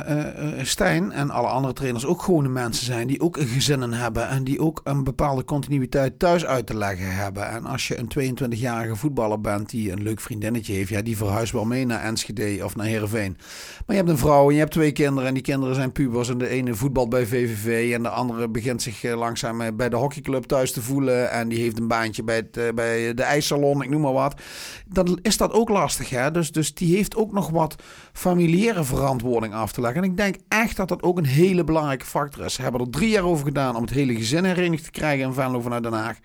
Stijn 0.61 1.11
en 1.11 1.29
alle 1.29 1.47
andere 1.47 1.73
trainers 1.73 2.05
ook 2.05 2.21
gewone 2.21 2.49
mensen 2.49 2.85
zijn 2.85 3.07
die 3.07 3.21
ook 3.21 3.37
gezinnen 3.39 3.93
hebben 3.93 4.27
en 4.27 4.43
die 4.43 4.59
ook 4.59 4.81
een 4.83 5.03
bepaalde 5.03 5.43
continuïteit 5.43 6.19
thuis 6.19 6.45
uit 6.45 6.65
te 6.65 6.77
leggen 6.77 7.15
hebben. 7.15 7.49
En 7.49 7.65
als 7.65 7.87
je 7.87 7.97
een 7.97 8.37
22-jarige 8.37 8.95
voetballer 8.95 9.41
bent 9.41 9.69
die 9.69 9.91
een 9.91 10.03
leuk 10.03 10.19
vriendinnetje 10.19 10.73
heeft, 10.73 10.89
ja, 10.89 11.01
die 11.01 11.17
verhuist 11.17 11.51
wel 11.51 11.65
mee 11.65 11.85
naar 11.85 12.01
Enschede 12.01 12.65
of 12.65 12.75
naar 12.75 12.85
Heerenveen. 12.85 13.37
Maar 13.85 13.95
je 13.95 14.01
hebt 14.01 14.09
een 14.09 14.17
vrouw 14.17 14.47
en 14.47 14.53
je 14.53 14.59
hebt 14.59 14.71
twee 14.71 14.91
kinderen 14.91 15.27
en 15.27 15.33
die 15.33 15.43
kinderen 15.43 15.75
zijn 15.75 15.91
pubers 15.91 16.29
en 16.29 16.37
de 16.37 16.47
ene 16.47 16.75
voetbalt 16.75 17.09
bij 17.09 17.25
VVV 17.25 17.93
en 17.93 18.03
de 18.03 18.09
andere 18.09 18.49
begint 18.49 18.81
zich 18.81 19.03
langzaam 19.15 19.75
bij 19.77 19.89
de 19.89 19.95
hockeyclub 19.95 20.43
thuis 20.43 20.71
te 20.71 20.81
voelen 20.81 21.31
en 21.31 21.47
die 21.47 21.59
heeft 21.59 21.79
een 21.79 21.87
baantje 21.87 22.23
bij, 22.23 22.35
het, 22.35 22.75
bij 22.75 23.13
de 23.13 23.23
ijssalon, 23.23 23.81
ik 23.81 23.89
noem 23.89 24.01
maar 24.01 24.13
wat. 24.13 24.41
Dan 24.87 25.19
is 25.21 25.37
dat 25.37 25.51
ook 25.51 25.69
lastig, 25.69 26.09
hè? 26.09 26.31
Dus, 26.31 26.51
dus 26.51 26.73
die 26.73 26.95
heeft 26.95 27.15
ook 27.15 27.31
nog 27.31 27.49
wat 27.49 27.75
verantwoording 28.81 29.53
af 29.53 29.71
te 29.71 29.81
leggen. 29.81 30.03
En 30.03 30.09
ik 30.09 30.17
denk 30.17 30.35
echt 30.47 30.75
dat 30.75 30.87
dat 30.87 31.03
ook 31.03 31.17
een 31.17 31.25
hele 31.25 31.63
belangrijke 31.63 32.05
factor 32.05 32.45
is. 32.45 32.53
Ze 32.53 32.61
hebben 32.61 32.81
er 32.81 32.89
drie 32.89 33.09
jaar 33.09 33.23
over 33.23 33.45
gedaan 33.45 33.75
om 33.75 33.81
het 33.81 33.91
hele 33.91 34.15
gezin 34.15 34.43
herenigd 34.43 34.83
te 34.83 34.91
krijgen 34.91 35.25
in 35.25 35.33
Venlo 35.33 35.61
vanuit 35.61 35.83
Den 35.83 35.93
Haag. 35.93 36.17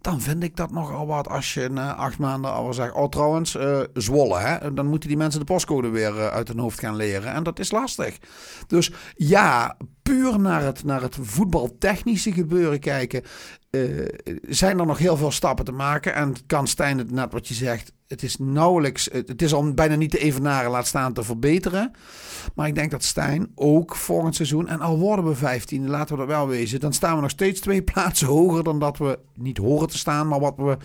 Dan 0.00 0.20
vind 0.20 0.42
ik 0.42 0.56
dat 0.56 0.70
nogal 0.70 1.06
wat 1.06 1.28
als 1.28 1.54
je 1.54 1.68
na 1.68 1.94
acht 1.94 2.18
maanden 2.18 2.52
al 2.52 2.74
zegt... 2.74 2.92
Oh, 2.92 3.08
trouwens, 3.08 3.56
eh, 3.56 3.80
Zwolle, 3.94 4.38
hè? 4.38 4.74
Dan 4.74 4.86
moeten 4.86 5.08
die 5.08 5.18
mensen 5.18 5.40
de 5.40 5.46
postcode 5.46 5.88
weer 5.88 6.18
eh, 6.18 6.26
uit 6.26 6.48
hun 6.48 6.58
hoofd 6.58 6.80
gaan 6.80 6.96
leren. 6.96 7.32
En 7.32 7.42
dat 7.42 7.58
is 7.58 7.70
lastig. 7.70 8.18
Dus 8.66 8.92
ja, 9.16 9.76
puur 10.02 10.40
naar 10.40 10.62
het, 10.62 10.84
naar 10.84 11.02
het 11.02 11.16
voetbaltechnische 11.20 12.32
gebeuren 12.32 12.80
kijken... 12.80 13.22
eh, 13.70 13.82
zijn 14.48 14.78
er 14.78 14.86
nog 14.86 14.98
heel 14.98 15.16
veel 15.16 15.30
stappen 15.30 15.64
te 15.64 15.72
maken. 15.72 16.14
En 16.14 16.34
kan 16.46 16.66
Stijn 16.66 16.98
het 16.98 17.10
net 17.10 17.32
wat 17.32 17.48
je 17.48 17.54
zegt... 17.54 17.92
Het 18.08 18.22
is 18.22 18.36
nauwelijks... 18.38 19.08
Het 19.12 19.42
is 19.42 19.52
al 19.52 19.74
bijna 19.74 19.94
niet 19.94 20.10
te 20.10 20.18
evenaren, 20.18 20.70
laat 20.70 20.86
staan 20.86 21.12
te 21.12 21.22
verbeteren. 21.22 21.90
Maar 22.54 22.66
ik 22.66 22.74
denk 22.74 22.90
dat 22.90 23.04
Stijn 23.04 23.52
ook 23.54 23.96
volgend 23.96 24.34
seizoen... 24.34 24.68
En 24.68 24.80
al 24.80 24.98
worden 24.98 25.24
we 25.24 25.34
15, 25.34 25.88
laten 25.88 26.14
we 26.14 26.20
dat 26.20 26.30
wel 26.30 26.48
wezen... 26.48 26.80
Dan 26.80 26.92
staan 26.92 27.14
we 27.14 27.20
nog 27.20 27.30
steeds 27.30 27.60
twee 27.60 27.82
plaatsen 27.92 28.26
hoger 28.26 28.64
dan 28.64 28.78
dat 28.78 28.98
we 28.98 29.18
niet 29.34 29.58
horen 29.58 29.88
te 29.88 29.98
staan... 29.98 30.28
Maar 30.28 30.40
wat 30.40 30.54
we 30.56 30.76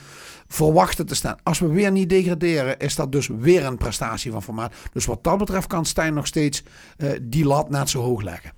verwachten 0.47 1.05
te 1.05 1.15
staan. 1.15 1.37
Als 1.43 1.59
we 1.59 1.67
weer 1.67 1.91
niet 1.91 2.09
degraderen, 2.09 2.79
is 2.79 2.95
dat 2.95 3.11
dus 3.11 3.27
weer 3.27 3.65
een 3.65 3.77
prestatie 3.77 4.31
van 4.31 4.43
formaat. 4.43 4.73
Dus 4.93 5.05
wat 5.05 5.23
dat 5.23 5.37
betreft 5.37 5.67
kan 5.67 5.85
Stijn 5.85 6.13
nog 6.13 6.27
steeds 6.27 6.63
eh, 6.97 7.09
die 7.21 7.45
lat 7.45 7.69
net 7.69 7.89
zo 7.89 8.01
hoog 8.01 8.21
leggen. 8.21 8.51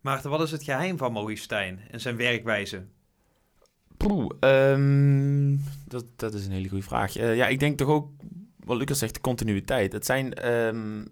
Maarten, 0.00 0.30
wat 0.30 0.40
is 0.40 0.50
het 0.50 0.62
geheim 0.62 0.98
van 0.98 1.12
Maurice 1.12 1.42
Stijn 1.42 1.80
en 1.90 2.00
zijn 2.00 2.16
werkwijze? 2.16 2.86
Poeh, 3.96 4.30
ehm, 4.40 5.56
dat, 5.84 6.04
dat 6.16 6.34
is 6.34 6.46
een 6.46 6.52
hele 6.52 6.68
goede 6.68 6.84
vraag. 6.84 7.16
Eh, 7.16 7.36
ja, 7.36 7.46
ik 7.46 7.60
denk 7.60 7.78
toch 7.78 7.88
ook, 7.88 8.10
wat 8.64 8.76
Lucas 8.76 8.98
zegt, 8.98 9.14
de 9.14 9.20
continuïteit. 9.20 9.92
Het 9.92 10.06
zijn, 10.06 10.34
ehm, 10.34 11.04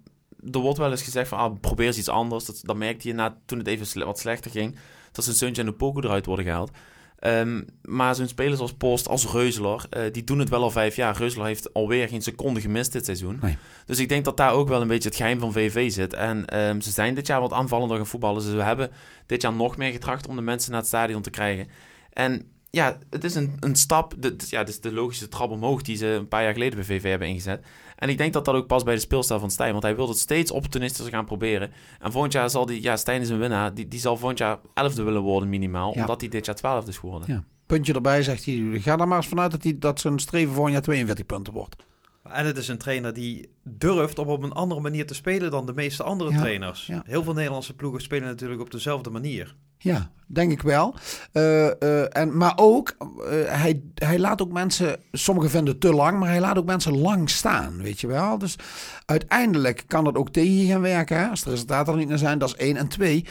er 0.53 0.61
wordt 0.61 0.79
wel 0.79 0.91
eens 0.91 1.03
gezegd 1.03 1.29
van, 1.29 1.39
ah, 1.39 1.61
probeer 1.61 1.87
eens 1.87 1.99
iets 1.99 2.09
anders. 2.09 2.45
Dat, 2.45 2.61
dat 2.63 2.77
merkte 2.77 3.09
je 3.09 3.15
na, 3.15 3.39
toen 3.47 3.59
het 3.59 3.67
even 3.67 4.05
wat 4.05 4.19
slechter 4.19 4.51
ging, 4.51 4.77
dat 5.13 5.25
zijn 5.25 5.37
Suntje 5.37 5.63
en 5.63 5.69
de 5.69 5.75
Poco 5.75 6.01
eruit 6.01 6.27
worden 6.27 6.45
gehaald. 6.45 6.71
Ehm, 7.19 7.63
maar 7.83 8.15
zo'n 8.15 8.27
spelers 8.27 8.61
als 8.61 8.73
Post, 8.75 9.09
als 9.09 9.27
Reuzeler, 9.27 9.87
eh, 9.91 10.03
die 10.13 10.25
doen 10.25 10.39
het 10.39 10.49
wel 10.49 10.63
al 10.63 10.71
vijf 10.71 10.97
jaar. 10.97 11.17
Reuzeler 11.17 11.47
heeft 11.47 11.75
alweer 11.75 12.09
geen 12.09 12.23
seconde 12.23 12.61
gemist 12.61 12.93
dit 12.93 13.05
seizoen. 13.05 13.39
Nee. 13.43 13.57
Dus 13.87 13.99
ik 13.99 14.09
denk 14.09 14.25
dat 14.25 14.37
daar 14.37 14.53
ook 14.53 14.69
wel 14.69 14.81
een 14.81 14.89
beetje 14.89 15.09
het 15.09 15.19
geheim 15.19 15.39
van 15.39 15.53
VV 15.53 15.91
zit. 15.91 16.13
En 16.13 16.45
ze 16.83 16.91
zijn 16.91 17.15
dit 17.15 17.27
jaar 17.27 17.41
wat 17.41 17.53
aanvallender 17.53 17.97
gaan 17.97 18.07
voetballen. 18.07 18.43
Dus 18.43 18.53
we 18.53 18.63
hebben 18.63 18.91
dit 19.27 19.43
jaar 19.43 19.53
nog 19.53 19.77
meer 19.77 19.93
getracht 19.93 20.27
om 20.27 20.37
de 20.37 20.43
mensen 20.43 20.71
naar 20.71 20.81
het 20.81 20.89
stadion 20.89 21.23
te 21.23 21.31
krijgen. 21.31 21.69
En 22.13 22.54
ja, 22.75 22.99
het 23.11 23.25
is 23.25 23.35
een, 23.35 23.57
een 23.61 23.77
stap. 23.77 24.15
Ja, 24.49 24.59
het 24.59 24.69
is 24.69 24.81
de 24.81 24.93
logische 24.93 25.29
trap 25.29 25.51
omhoog 25.51 25.83
die 25.83 25.97
ze 25.97 26.07
een 26.07 26.29
paar 26.29 26.43
jaar 26.43 26.53
geleden 26.53 26.75
bij 26.75 26.85
VV 26.85 27.03
hebben 27.03 27.29
ingezet. 27.29 27.65
En 27.97 28.09
ik 28.09 28.19
denk 28.19 28.33
dat 28.33 28.45
dat 28.45 28.55
ook 28.55 28.67
past 28.67 28.85
bij 28.85 28.95
de 28.95 29.01
speelstijl 29.01 29.41
van 29.41 29.51
Stijn. 29.51 29.71
Want 29.73 29.83
hij 29.83 29.97
wil 29.97 30.09
het 30.09 30.19
steeds 30.19 30.51
opportunistischer 30.51 31.13
gaan 31.15 31.25
proberen. 31.25 31.71
En 32.01 32.13
volgend 32.13 32.33
jaar 32.33 32.51
zal 32.51 32.67
die... 32.67 32.83
Ja, 32.83 32.97
Stijn 32.97 33.21
is 33.21 33.29
een 33.29 33.39
winnaar. 33.39 33.75
Die, 33.75 33.89
die 33.89 34.01
zal 34.01 34.17
volgend 34.17 34.39
jaar 34.39 34.59
elfde 34.75 35.03
willen 35.03 35.23
worden 35.23 35.49
minimaal. 35.49 35.95
Ja. 35.95 36.01
Omdat 36.01 36.21
hij 36.21 36.31
dit 36.31 36.47
jaar 36.47 36.55
twaalfde 36.55 36.91
is 36.91 36.99
geworden. 36.99 37.33
Ja. 37.33 37.45
Puntje 37.67 37.93
erbij 37.93 38.23
zegt 38.23 38.45
hij, 38.45 38.55
ga 38.81 38.99
er 38.99 39.09
maar 39.09 39.17
eens 39.17 39.27
vanuit 39.29 39.51
dat, 39.51 39.63
hij, 39.63 39.77
dat 39.79 40.01
zijn 40.01 40.19
streven 40.19 40.53
volgend 40.55 40.73
jaar 40.75 40.83
42 40.83 41.27
punten 41.27 41.53
wordt. 41.53 41.77
En 42.23 42.47
het 42.47 42.57
is 42.57 42.69
een 42.69 42.79
trainer 42.79 43.13
die 43.13 43.49
durft 43.63 44.19
om 44.19 44.29
op 44.29 44.43
een 44.43 44.53
andere 44.53 44.81
manier 44.81 45.07
te 45.07 45.15
spelen 45.15 45.51
dan 45.51 45.67
de 45.67 45.75
meeste 45.75 46.03
andere 46.03 46.31
Ja, 46.31 46.39
trainers. 46.39 46.87
ja. 46.87 47.03
Heel 47.07 47.23
veel 47.23 47.33
Nederlandse 47.35 47.75
ploegen 47.75 48.01
spelen 48.03 48.29
natuurlijk 48.29 48.61
op 48.61 48.71
dezelfde 48.71 49.11
manier. 49.11 49.55
Ja, 49.85 50.11
denk 50.27 50.53
ik 50.53 50.63
wel. 50.63 50.95
Eh, 51.33 51.83
eh, 51.83 52.17
en, 52.17 52.37
maar 52.37 52.53
ook, 52.57 52.97
eh, 52.99 53.61
hij, 53.61 53.83
hij 53.95 54.19
laat 54.19 54.43
ook 54.43 54.53
mensen, 54.53 55.01
sommigen 55.13 55.51
vinden 55.51 55.73
het 55.73 55.81
te 55.81 55.93
lang, 55.93 56.19
maar 56.19 56.29
hij 56.29 56.41
laat 56.41 56.59
ook 56.59 56.67
mensen 56.67 56.99
lang 56.99 57.31
staan, 57.31 57.83
weet 57.83 58.01
je 58.01 58.07
wel. 58.07 58.39
Dus 58.39 58.59
uiteindelijk 59.07 59.85
kan 59.87 60.05
dat 60.05 60.17
ook 60.17 60.31
tegen 60.31 60.57
je 60.57 60.73
gaan 60.73 60.81
werken. 60.81 61.19
Hè? 61.19 61.27
Als 61.29 61.43
de 61.43 61.51
resultaten 61.51 61.93
er 61.93 61.99
niet 61.99 62.09
naar 62.09 62.19
zijn, 62.19 62.39
dat 62.39 62.49
is 62.49 62.57
één. 62.57 62.77
En 62.77 62.89
twee, 62.89 63.25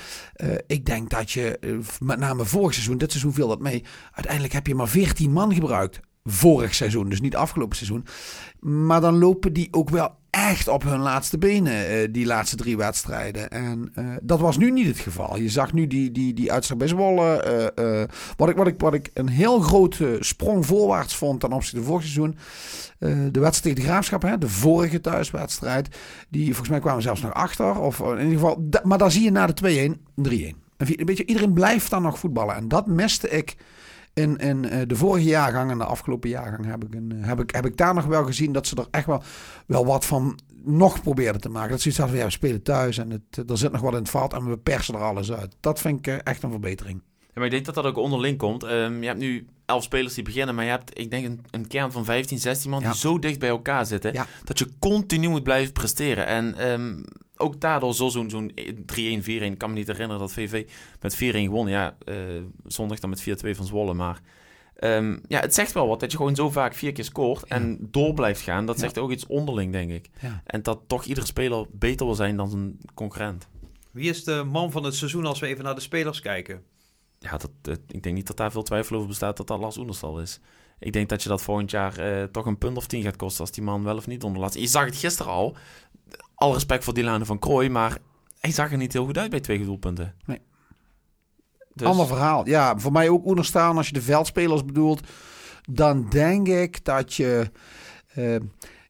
ik 0.67 0.85
denk 0.85 1.09
dat 1.09 1.31
je, 1.31 1.59
met 1.99 2.19
name 2.19 2.45
vorig 2.45 2.73
seizoen, 2.73 2.97
dit 2.97 3.11
seizoen 3.11 3.33
viel 3.33 3.47
dat 3.47 3.59
mee. 3.59 3.83
Uiteindelijk 4.11 4.53
heb 4.53 4.67
je 4.67 4.75
maar 4.75 4.87
14 4.87 5.31
man 5.31 5.53
gebruikt. 5.53 5.99
Vorig 6.23 6.75
seizoen, 6.75 7.09
dus 7.09 7.21
niet 7.21 7.35
afgelopen 7.35 7.75
seizoen. 7.75 8.05
Maar 8.59 9.01
dan 9.01 9.17
lopen 9.17 9.53
die 9.53 9.67
ook 9.71 9.89
wel 9.89 10.15
echt 10.35 10.67
op 10.67 10.83
hun 10.83 10.99
laatste 10.99 11.37
benen, 11.37 11.87
eh, 11.87 12.07
die 12.11 12.25
laatste 12.25 12.55
drie 12.55 12.77
wedstrijden. 12.77 13.49
En 13.49 13.91
eh, 13.95 14.05
dat 14.21 14.39
was 14.39 14.57
nu 14.57 14.71
niet 14.71 14.87
het 14.87 14.99
geval. 14.99 15.37
Je 15.37 15.49
zag 15.49 15.73
nu 15.73 15.87
die, 15.87 16.11
die, 16.11 16.33
die 16.33 16.51
uitslag 16.51 16.77
bij 16.77 16.87
Zwolle. 16.87 17.41
eh, 17.73 18.03
wat, 18.37 18.49
ik, 18.49 18.55
wat, 18.55 18.67
ik, 18.67 18.75
wat 18.79 18.93
ik 18.93 19.09
een 19.13 19.29
heel 19.29 19.59
grote 19.59 20.17
sprong 20.19 20.65
voorwaarts 20.65 21.15
vond 21.15 21.39
ten 21.39 21.51
opzichte 21.51 21.77
van 21.77 21.85
vorig 21.87 22.01
seizoen. 22.03 22.35
de 23.31 23.39
wedstrijd 23.39 23.61
tegen 23.61 23.75
de 23.75 23.81
Graafschap, 23.81 24.21
hè, 24.21 24.37
de 24.37 24.49
vorige 24.49 25.01
thuiswedstrijd. 25.01 25.95
Die 26.29 26.45
volgens 26.45 26.69
mij 26.69 26.79
kwamen 26.79 27.01
zelfs 27.01 27.21
nog 27.21 27.33
achter. 27.33 27.79
Of 27.79 27.99
in 27.99 28.09
ieder 28.17 28.33
geval, 28.33 28.67
maar 28.83 28.97
daar 28.97 29.11
zie 29.11 29.23
je 29.23 29.31
na 29.31 29.45
de 29.47 29.53
2-1, 29.53 30.01
3-1. 30.15 30.61
En 30.77 30.85
vi- 30.85 31.03
Weet 31.05 31.17
je, 31.17 31.25
iedereen 31.25 31.53
blijft 31.53 31.89
dan 31.89 32.01
nog 32.01 32.19
voetballen. 32.19 32.55
En 32.55 32.67
dat 32.67 32.87
miste 32.87 33.29
ik 33.29 33.55
in, 34.13 34.37
in 34.37 34.69
eh, 34.69 34.81
de 34.87 34.95
vorige 34.95 35.25
jaargang 35.27 35.71
en 35.71 35.77
de 35.77 35.85
afgelopen 35.85 36.29
jaargang 36.29 36.65
heb 36.65 36.83
ik, 36.83 36.95
een, 36.95 37.11
eh, 37.21 37.27
heb, 37.27 37.39
ik, 37.39 37.51
heb 37.51 37.65
ik 37.65 37.77
daar 37.77 37.93
nog 37.93 38.05
wel 38.05 38.25
gezien 38.25 38.51
dat 38.51 38.67
ze 38.67 38.75
er 38.75 38.87
echt 38.91 39.05
wel, 39.05 39.23
wel 39.65 39.85
wat 39.85 40.05
van 40.05 40.39
nog 40.63 41.01
probeerden 41.01 41.41
te 41.41 41.49
maken. 41.49 41.69
Dat 41.71 41.81
ze 41.81 41.87
iets 41.89 41.97
hadden 41.97 42.15
van, 42.15 42.25
ja, 42.25 42.31
we 42.31 42.37
spelen 42.37 42.61
thuis 42.63 42.97
en 42.97 43.09
het, 43.09 43.49
er 43.49 43.57
zit 43.57 43.71
nog 43.71 43.81
wat 43.81 43.91
in 43.93 43.97
het 43.99 44.09
vat 44.09 44.33
en 44.33 44.49
we 44.49 44.57
persen 44.57 44.95
er 44.95 45.01
alles 45.01 45.31
uit. 45.31 45.55
Dat 45.59 45.79
vind 45.81 45.99
ik 45.99 46.07
eh, 46.07 46.17
echt 46.23 46.43
een 46.43 46.51
verbetering. 46.51 47.01
Ja, 47.19 47.29
maar 47.33 47.45
ik 47.45 47.51
denk 47.51 47.65
dat 47.65 47.75
dat 47.75 47.85
ook 47.85 47.97
onderling 47.97 48.37
komt. 48.37 48.63
Ehm, 48.63 49.01
je 49.01 49.07
hebt 49.07 49.19
nu 49.19 49.45
elf 49.65 49.83
spelers 49.83 50.13
die 50.13 50.23
beginnen, 50.23 50.55
maar 50.55 50.63
je 50.63 50.69
hebt, 50.69 50.99
ik 50.99 51.11
denk, 51.11 51.25
een, 51.25 51.41
een 51.51 51.67
kern 51.67 51.91
van 51.91 52.05
15, 52.05 52.37
16 52.39 52.69
man 52.69 52.79
Ja. 52.81 52.89
die 52.89 52.97
zo 52.99 53.19
dicht 53.19 53.39
bij 53.39 53.49
elkaar 53.49 53.85
zitten, 53.85 54.13
Ja. 54.13 54.25
dat 54.43 54.59
je 54.59 54.67
continu 54.79 55.27
moet 55.29 55.43
blijven 55.43 55.73
presteren. 55.73 56.25
En 56.27 56.55
ehm, 56.57 57.03
ook 57.37 57.59
daardoor 57.61 57.93
zo 57.93 58.09
zo'n 58.09 58.29
zo'n 58.29 58.51
3-1, 58.55 59.23
4-1. 59.23 59.25
Ik 59.25 59.57
kan 59.57 59.69
me 59.69 59.75
niet 59.75 59.87
herinneren 59.87 60.19
dat 60.21 60.33
VV 60.33 60.67
met 61.01 61.15
4-1 61.15 61.17
gewonnen. 61.17 61.73
Ja, 61.73 61.97
eh, 62.05 62.15
zondag 62.65 62.99
dan 62.99 63.09
met 63.09 63.21
4-2 63.21 63.55
van 63.55 63.65
Zwolle. 63.65 63.93
Maar 63.93 64.21
ehm, 64.75 65.17
ja, 65.27 65.39
het 65.39 65.53
zegt 65.53 65.71
wel 65.71 65.87
wat 65.87 65.99
dat 65.99 66.11
je 66.11 66.17
gewoon 66.17 66.35
zo 66.35 66.49
vaak 66.49 66.73
vier 66.73 66.91
keer 66.91 67.03
scoort 67.03 67.43
en 67.43 67.77
door 67.91 68.13
blijft 68.13 68.41
gaan. 68.41 68.65
Dat 68.65 68.75
Ja. 68.75 68.81
zegt 68.81 68.97
ook 68.97 69.11
iets 69.11 69.27
onderling, 69.27 69.71
denk 69.71 69.91
ik. 69.91 70.09
Ja. 70.21 70.41
En 70.45 70.61
dat 70.61 70.79
toch 70.87 71.03
iedere 71.05 71.25
speler 71.25 71.65
beter 71.71 72.05
wil 72.05 72.15
zijn 72.15 72.35
dan 72.37 72.49
zijn 72.49 72.77
concurrent. 72.93 73.47
Wie 73.91 74.09
is 74.09 74.23
de 74.23 74.43
man 74.51 74.71
van 74.71 74.83
het 74.83 74.95
seizoen 74.95 75.25
als 75.25 75.39
we 75.39 75.47
even 75.47 75.63
naar 75.63 75.75
de 75.75 75.81
spelers 75.81 76.19
kijken? 76.19 76.63
Ja, 77.19 77.37
dat, 77.37 77.51
dat- 77.61 77.79
ik 77.87 78.03
denk 78.03 78.15
niet 78.15 78.27
dat 78.27 78.37
daar 78.37 78.51
veel 78.51 78.63
twijfel 78.63 78.95
over 78.95 79.07
bestaat 79.07 79.37
dat 79.37 79.47
dat 79.47 79.59
Lars 79.59 79.77
Oenerstal 79.77 80.19
is. 80.19 80.39
Ik 80.83 80.93
denk 80.93 81.09
dat 81.09 81.23
je 81.23 81.29
dat 81.29 81.41
volgend 81.41 81.71
jaar 81.71 81.97
eh, 81.97 82.23
toch 82.23 82.45
een 82.45 82.57
punt 82.57 82.77
of 82.77 82.87
tien 82.87 83.03
gaat 83.03 83.15
kosten 83.15 83.41
als 83.41 83.51
die 83.51 83.63
man 83.63 83.83
wel 83.83 83.97
of 83.97 84.07
niet 84.07 84.23
onderlaat. 84.23 84.53
Je 84.53 84.67
zag 84.67 84.85
het 84.85 84.95
gisteren 84.95 85.31
al. 85.31 85.55
Al 86.35 86.53
respect 86.53 86.83
voor 86.83 86.93
Dilane 86.93 87.25
van 87.25 87.39
Krooi, 87.39 87.69
maar 87.69 87.97
hij 88.39 88.51
zag 88.51 88.71
er 88.71 88.77
niet 88.77 88.93
heel 88.93 89.05
goed 89.05 89.17
uit 89.17 89.29
bij 89.29 89.39
twee 89.39 89.65
doelpunten. 89.65 90.15
Nee. 90.25 90.41
Dus, 91.73 91.87
Ander 91.87 92.07
verhaal. 92.07 92.47
Ja, 92.47 92.77
voor 92.77 92.91
mij 92.91 93.09
ook 93.09 93.25
onderstaan 93.25 93.77
als 93.77 93.87
je 93.87 93.93
de 93.93 94.01
veldspelers 94.01 94.65
bedoelt. 94.65 95.07
Dan 95.71 96.09
denk 96.09 96.47
ik 96.47 96.85
dat 96.85 97.13
je... 97.13 97.51
eh, 98.13 98.35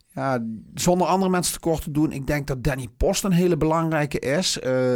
ja, 0.07 0.43
zonder 0.73 1.07
andere 1.07 1.31
mensen 1.31 1.53
tekort 1.53 1.81
te 1.81 1.91
doen. 1.91 2.11
Ik 2.11 2.27
denk 2.27 2.47
dat 2.47 2.63
Danny 2.63 2.87
Post 2.97 3.23
een 3.23 3.31
hele 3.31 3.57
belangrijke 3.57 4.19
is. 4.19 4.59
Eh, 4.59 4.95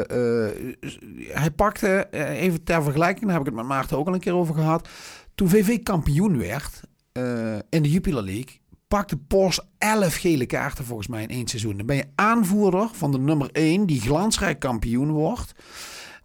hij 1.34 1.51
pakte, 1.56 2.08
even 2.12 2.63
ter 2.63 2.84
vergelijking, 2.84 3.25
daar 3.25 3.34
heb 3.34 3.42
ik 3.42 3.46
het 3.46 3.56
met 3.56 3.66
Maarten 3.66 3.98
ook 3.98 4.08
al 4.08 4.13
een 4.13 4.20
keer 4.20 4.36
over 4.36 4.56
gehad. 4.56 4.88
Toen 5.36 5.50
VV 5.50 5.84
kampioen 5.84 6.38
werd 6.38 6.82
eh, 7.17 7.59
in 7.69 7.81
de 7.83 7.91
Jupiler 7.91 8.24
League, 8.24 8.59
pakte 8.88 9.17
Post 9.17 9.65
11 9.77 10.15
gele 10.15 10.45
kaarten 10.45 10.86
volgens 10.86 11.07
mij 11.07 11.21
in 11.21 11.29
één 11.29 11.47
seizoen. 11.47 11.77
Dan 11.77 11.86
ben 11.86 11.95
je 11.95 12.07
aanvoerder 12.15 12.89
van 12.93 13.12
de 13.12 13.19
nummer 13.19 13.50
1 13.51 13.86
die 13.86 14.01
glansrijk 14.01 14.59
kampioen 14.59 15.12
wordt. 15.12 15.53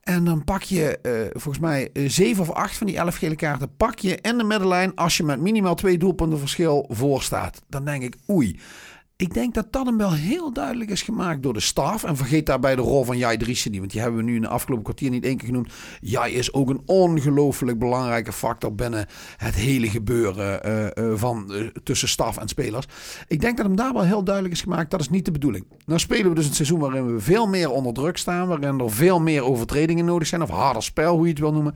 En 0.03 0.25
dan 0.25 0.45
pak 0.45 0.63
je 0.63 0.99
eh, 0.99 1.13
volgens 1.31 1.59
mij 1.59 1.91
eh, 1.93 2.09
zeven 2.09 2.43
of 2.43 2.51
acht 2.51 2.77
van 2.77 2.87
die 2.87 2.97
elf 2.97 3.17
gele 3.17 3.37
kaarten. 3.37 3.77
Pak 3.77 3.99
je 3.99 4.19
in 4.21 4.39
de 4.39 4.45
middenlijn 4.45 4.95
als 4.95 5.17
je 5.17 5.23
met 5.23 5.41
minimaal 5.41 5.75
twee 5.75 5.99
doelpunten 5.99 6.39
verschil 6.39 6.87
voor 6.89 7.23
staat. 7.23 7.63
Dan 7.69 7.85
denk 7.85 8.03
ik, 8.03 8.17
oei. 8.31 8.61
Ik 9.17 9.35
denk 9.35 9.55
dat 9.55 9.73
dat 9.73 9.87
hem 9.87 9.97
wel 9.97 10.13
heel 10.13 10.53
duidelijk 10.53 10.91
is 10.91 11.03
gemaakt 11.03 11.43
door 11.43 11.53
de 11.53 11.61
staf. 11.61 12.05
En 12.05 12.17
vergeet 12.17 12.47
daarbij 12.47 12.77
de 12.77 12.83
rol 12.83 13.05
van 13.05 13.19
Jai 13.19 13.37
Driessen 13.37 13.71
niet. 13.71 13.81
Want 13.81 13.93
die 13.93 14.01
hebben 14.01 14.19
we 14.19 14.25
nu 14.27 14.35
in 14.35 14.43
de 14.43 14.49
afgelopen 14.49 14.85
kwartier 14.85 15.11
niet 15.11 15.25
één 15.25 15.37
keer 15.37 15.47
genoemd. 15.47 15.73
Jai 16.01 16.35
is 16.35 16.53
ook 16.53 16.71
een 16.71 16.83
ongelooflijk 16.87 17.79
belangrijke 17.79 18.33
factor 18.33 18.75
binnen 18.75 19.07
het 19.37 19.55
hele 19.55 19.91
gebeuren 19.91 20.63
eh, 20.63 20.87
eh, 20.97 21.19
van, 21.19 21.55
eh, 21.55 21.67
tussen 21.83 22.09
staf 22.09 22.37
en 22.37 22.49
spelers. 22.49 22.87
Ik 23.29 23.41
denk 23.41 23.57
dat 23.57 23.67
hem 23.67 23.77
daar 23.77 23.93
wel 23.93 24.05
heel 24.05 24.25
duidelijk 24.25 24.55
is 24.55 24.63
gemaakt. 24.63 24.91
Dat 24.91 25.01
is 25.01 25.09
niet 25.09 25.25
de 25.25 25.33
bedoeling. 25.33 25.65
Nou 25.87 25.99
spelen 25.99 26.29
we 26.29 26.35
dus 26.35 26.47
een 26.47 26.55
seizoen 26.55 26.81
waarin 26.81 27.15
we 27.15 27.21
veel 27.21 27.47
meer 27.47 27.71
onder 27.71 27.93
druk 27.93 28.17
staan. 28.17 28.49
Waarin 28.49 28.81
er 28.81 28.91
veel 28.91 29.21
meer 29.21 29.45
overtredingen 29.45 30.05
nodig 30.05 30.29
zijn. 30.29 30.43
Of 30.43 30.51
harder 30.51 30.83
spel, 30.83 31.15
hoe 31.15 31.25
je 31.25 31.31
het 31.31 31.41
wil 31.41 31.53
noemen. 31.53 31.75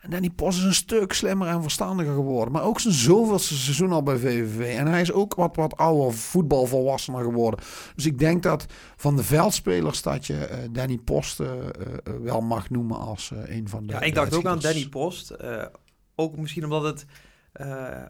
En 0.00 0.10
Danny 0.10 0.30
Pos 0.30 0.56
is 0.56 0.64
een 0.64 0.74
stuk 0.74 1.12
slimmer 1.12 1.48
en 1.48 1.62
verstandiger 1.62 2.14
geworden. 2.14 2.52
Maar 2.52 2.62
ook 2.62 2.80
zijn 2.80 2.94
zoveelste 2.94 3.54
seizoen 3.54 3.92
al 3.92 4.02
bij 4.02 4.16
VVV. 4.16 4.76
En 4.76 4.86
hij 4.86 5.00
is 5.00 5.12
ook 5.12 5.34
wat, 5.34 5.56
wat 5.56 5.76
ouder 5.76 6.14
voetbalvolwassener 6.14 7.22
geworden. 7.22 7.60
Dus 7.94 8.06
ik 8.06 8.18
denk 8.18 8.42
dat 8.42 8.66
van 8.96 9.16
de 9.16 9.22
veldspelers 9.22 10.02
dat 10.02 10.26
je 10.26 10.46
eh, 10.46 10.58
Danny 10.70 10.98
Post 10.98 11.40
eh, 11.40 11.46
eh, 11.48 11.68
wel 12.22 12.40
mag 12.40 12.70
noemen 12.70 12.98
als 12.98 13.32
een 13.44 13.68
van 13.68 13.86
de 13.86 13.92
Ja, 13.92 14.00
ik 14.00 14.14
dacht 14.14 14.34
ook 14.34 14.46
aan. 14.46 14.58
Danny 14.58 14.88
Post. 14.88 15.36
Ook 16.14 16.36
misschien 16.36 16.64
omdat 16.64 16.82
het 16.82 17.06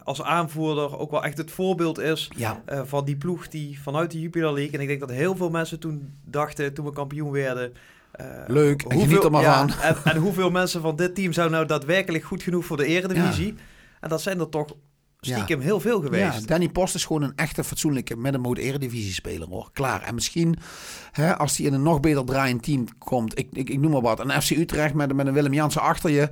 als 0.03 0.21
aanvoerder 0.21 0.97
ook 0.97 1.11
wel 1.11 1.23
echt 1.23 1.37
het 1.37 1.51
voorbeeld 1.51 1.99
is 1.99 2.29
Ja, 2.35 2.63
van 2.85 3.05
die 3.05 3.17
ploeg 3.17 3.47
die 3.47 3.81
vanuit 3.81 4.11
de 4.11 4.19
Jupiler 4.19 4.53
League. 4.53 4.73
En 4.73 4.81
ik 4.81 4.87
denk 4.87 4.99
dat 4.99 5.09
heel 5.09 5.35
veel 5.35 5.49
mensen 5.49 5.79
toen 5.79 6.19
dachten, 6.25 6.73
toen 6.73 6.85
we 6.85 6.91
kampioen 6.91 7.31
werden. 7.31 7.73
Eh, 8.17 8.25
Leuk, 8.47 8.81
en 8.81 8.99
geniet 8.99 9.23
er 9.23 9.31
maar 9.31 9.41
ja, 9.41 9.67
van. 9.67 9.81
En, 9.81 9.95
en 10.03 10.17
hoeveel 10.17 10.49
mensen 10.49 10.81
van 10.81 10.95
dit 10.95 11.15
team 11.15 11.33
zijn 11.33 11.51
nou 11.51 11.65
daadwerkelijk 11.65 12.23
goed 12.23 12.43
genoeg 12.43 12.65
voor 12.65 12.77
de 12.77 12.85
eredivisie? 12.85 13.55
En 13.99 14.09
dat 14.09 14.21
zijn 14.21 14.39
er 14.39 14.49
toch 14.49 14.75
stiekem 15.19 15.59
heel 15.59 15.79
veel 15.79 16.01
geweest. 16.01 16.39
Ja, 16.39 16.45
Danny 16.45 16.69
Post 16.69 16.95
is 16.95 17.05
gewoon 17.05 17.21
een 17.21 17.35
echte 17.35 17.63
fatsoenlijke 17.63 18.15
middenmoot 18.15 18.57
eredivisie 18.57 19.13
speler 19.13 19.47
hoor. 19.47 19.69
Klaar. 19.73 20.01
En 20.01 20.13
misschien 20.13 20.57
hè, 21.11 21.37
als 21.37 21.57
hij 21.57 21.65
in 21.65 21.73
een 21.73 21.81
nog 21.81 21.99
beter 21.99 22.25
draaiend 22.25 22.63
team 22.63 22.85
komt. 22.97 23.39
Ik, 23.39 23.47
ik, 23.51 23.69
ik 23.69 23.79
noem 23.79 23.91
maar 23.91 24.01
wat. 24.01 24.19
Een 24.19 24.41
FC 24.41 24.49
Utrecht 24.49 24.93
met, 24.93 25.13
met 25.13 25.27
een 25.27 25.33
Willem 25.33 25.53
Jansen 25.53 25.81
achter 25.81 26.09
je. 26.09 26.29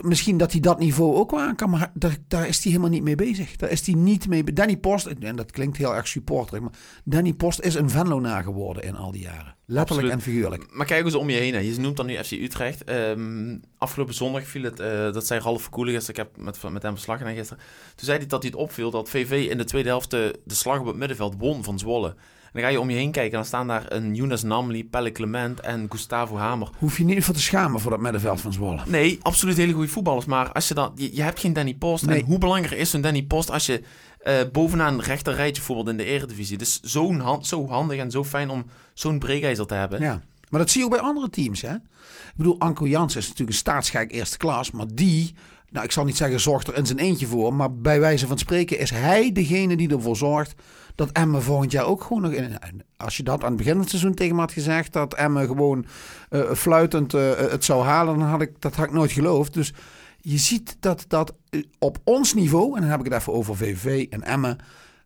Misschien 0.00 0.36
dat 0.36 0.52
hij 0.52 0.60
dat 0.60 0.78
niveau 0.78 1.16
ook 1.16 1.30
wel 1.30 1.40
aan 1.40 1.56
kan. 1.56 1.70
Maar 1.70 1.90
daar, 1.94 2.16
daar 2.28 2.48
is 2.48 2.62
hij 2.62 2.72
helemaal 2.72 2.92
niet 2.92 3.02
mee 3.02 3.14
bezig. 3.14 3.56
Daar 3.56 3.70
is 3.70 3.86
hij 3.86 3.94
niet 3.94 4.28
mee 4.28 4.44
Danny 4.52 4.76
Post, 4.76 5.06
en 5.06 5.36
dat 5.36 5.50
klinkt 5.50 5.76
heel 5.76 5.94
erg 5.94 6.08
supporterig. 6.08 6.60
Maar 6.60 6.72
Danny 7.04 7.32
Post 7.32 7.60
is 7.60 7.74
een 7.74 7.90
Venlo 7.90 8.42
geworden 8.42 8.82
in 8.82 8.96
al 8.96 9.12
die 9.12 9.22
jaren. 9.22 9.56
Letterlijk 9.72 10.12
Absoluut. 10.12 10.26
en 10.26 10.32
figuurlijk. 10.32 10.76
Maar 10.76 10.86
kijk 10.86 11.04
eens 11.04 11.14
om 11.14 11.30
je 11.30 11.36
heen. 11.36 11.54
Hè. 11.54 11.58
Je 11.58 11.80
noemt 11.80 11.96
dan 11.96 12.06
nu 12.06 12.16
FC 12.16 12.30
Utrecht. 12.30 12.84
Ehm, 12.84 13.58
afgelopen 13.78 14.14
zondag 14.14 14.46
viel 14.46 14.62
het, 14.62 14.80
eh, 14.80 15.12
dat 15.12 15.26
zei 15.26 15.40
Ralf 15.40 15.68
gisteren. 15.70 16.08
Ik 16.08 16.16
heb 16.16 16.36
met, 16.36 16.62
met 16.70 16.82
hem 16.82 16.92
verslag 16.92 17.18
gedaan 17.18 17.34
gisteren. 17.34 17.62
Toen 17.94 18.04
zei 18.04 18.18
hij 18.18 18.26
dat 18.26 18.42
hij 18.42 18.50
het 18.50 18.60
opviel 18.60 18.90
dat 18.90 19.10
VV 19.10 19.46
in 19.50 19.58
de 19.58 19.64
tweede 19.64 19.88
helft 19.88 20.10
de, 20.10 20.40
de 20.44 20.54
slag 20.54 20.80
op 20.80 20.86
het 20.86 20.96
middenveld 20.96 21.34
won 21.38 21.64
van 21.64 21.78
Zwolle. 21.78 22.14
En 22.52 22.60
dan 22.60 22.62
ga 22.62 22.68
je 22.68 22.80
om 22.80 22.90
je 22.90 22.96
heen 22.96 23.10
kijken 23.10 23.30
en 23.30 23.36
dan 23.36 23.44
staan 23.44 23.66
daar 23.66 23.84
een 23.88 24.14
Younes 24.14 24.42
Namli, 24.42 24.84
Pelle 24.84 25.12
Clement 25.12 25.60
en 25.60 25.86
Gustavo 25.88 26.36
Hamer. 26.36 26.68
Hoef 26.78 26.98
je 26.98 27.04
niet 27.04 27.24
voor 27.24 27.34
te 27.34 27.40
schamen 27.40 27.80
voor 27.80 27.90
dat 27.90 28.00
middenveld 28.00 28.40
van 28.40 28.52
Zwolle. 28.52 28.80
Nee, 28.86 29.18
absoluut 29.22 29.56
hele 29.56 29.72
goede 29.72 29.88
voetballers. 29.88 30.26
Maar 30.26 30.52
als 30.52 30.68
je 30.68 30.74
dan, 30.74 30.92
je, 30.94 31.16
je 31.16 31.22
hebt 31.22 31.40
geen 31.40 31.52
Danny 31.52 31.74
Post. 31.74 32.06
Nee. 32.06 32.20
En 32.20 32.24
hoe 32.24 32.38
belangrijk 32.38 32.80
is 32.80 32.90
zo'n 32.90 33.00
Danny 33.00 33.22
Post 33.22 33.50
als 33.50 33.66
je 33.66 33.82
eh, 34.18 34.34
bovenaan 34.52 34.94
een 34.94 35.02
rechter 35.02 35.34
rijtje 35.34 35.62
voetbalt 35.62 35.88
in 35.88 35.96
de 35.96 36.04
eredivisie. 36.04 36.58
Dus 36.58 36.80
zo'n 36.80 37.20
hand, 37.20 37.46
zo 37.46 37.68
handig 37.68 37.98
en 37.98 38.10
zo 38.10 38.24
fijn 38.24 38.50
om 38.50 38.64
zo'n 38.94 39.18
breekijzer 39.18 39.66
te 39.66 39.74
hebben. 39.74 40.00
Ja. 40.00 40.22
Maar 40.52 40.60
dat 40.60 40.70
zie 40.70 40.80
je 40.80 40.86
ook 40.86 40.92
bij 40.92 41.00
andere 41.00 41.30
teams. 41.30 41.60
Hè? 41.60 41.74
Ik 41.74 42.36
bedoel, 42.36 42.60
Anko 42.60 42.86
Jans 42.86 43.16
is 43.16 43.22
natuurlijk 43.22 43.50
een 43.50 43.56
staatsgek 43.56 44.12
eerste 44.12 44.36
klas. 44.36 44.70
Maar 44.70 44.86
die, 44.94 45.34
nou 45.70 45.84
ik 45.84 45.92
zal 45.92 46.04
niet 46.04 46.16
zeggen 46.16 46.40
zorgt 46.40 46.68
er 46.68 46.76
in 46.76 46.86
zijn 46.86 46.98
eentje 46.98 47.26
voor. 47.26 47.54
Maar 47.54 47.74
bij 47.74 48.00
wijze 48.00 48.26
van 48.26 48.38
spreken 48.38 48.78
is 48.78 48.90
hij 48.90 49.32
degene 49.32 49.76
die 49.76 49.88
ervoor 49.88 50.16
zorgt 50.16 50.54
dat 50.94 51.10
Emmen 51.12 51.42
volgend 51.42 51.72
jaar 51.72 51.84
ook 51.84 52.02
gewoon 52.02 52.22
nog... 52.22 52.32
In, 52.32 52.58
als 52.96 53.16
je 53.16 53.22
dat 53.22 53.42
aan 53.42 53.48
het 53.48 53.56
begin 53.56 53.72
van 53.72 53.80
het 53.80 53.90
seizoen 53.90 54.14
tegen 54.14 54.34
me 54.34 54.40
had 54.40 54.52
gezegd... 54.52 54.92
dat 54.92 55.14
Emmen 55.14 55.46
gewoon 55.46 55.86
eh, 56.28 56.52
fluitend 56.52 57.14
eh, 57.14 57.36
het 57.36 57.64
zou 57.64 57.84
halen, 57.84 58.18
dan 58.18 58.28
had 58.28 58.40
ik, 58.40 58.60
dat 58.60 58.74
had 58.76 58.86
ik 58.86 58.92
nooit 58.92 59.12
geloofd. 59.12 59.54
Dus 59.54 59.72
je 60.20 60.38
ziet 60.38 60.76
dat, 60.80 61.04
dat 61.08 61.34
eh, 61.50 61.62
op 61.78 61.98
ons 62.04 62.34
niveau, 62.34 62.74
en 62.74 62.80
dan 62.80 62.90
heb 62.90 62.98
ik 62.98 63.12
het 63.12 63.20
even 63.20 63.32
over 63.32 63.56
VVV 63.56 64.06
en 64.10 64.22
Emmen... 64.22 64.58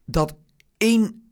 dat 0.04 0.34
één 0.76 1.30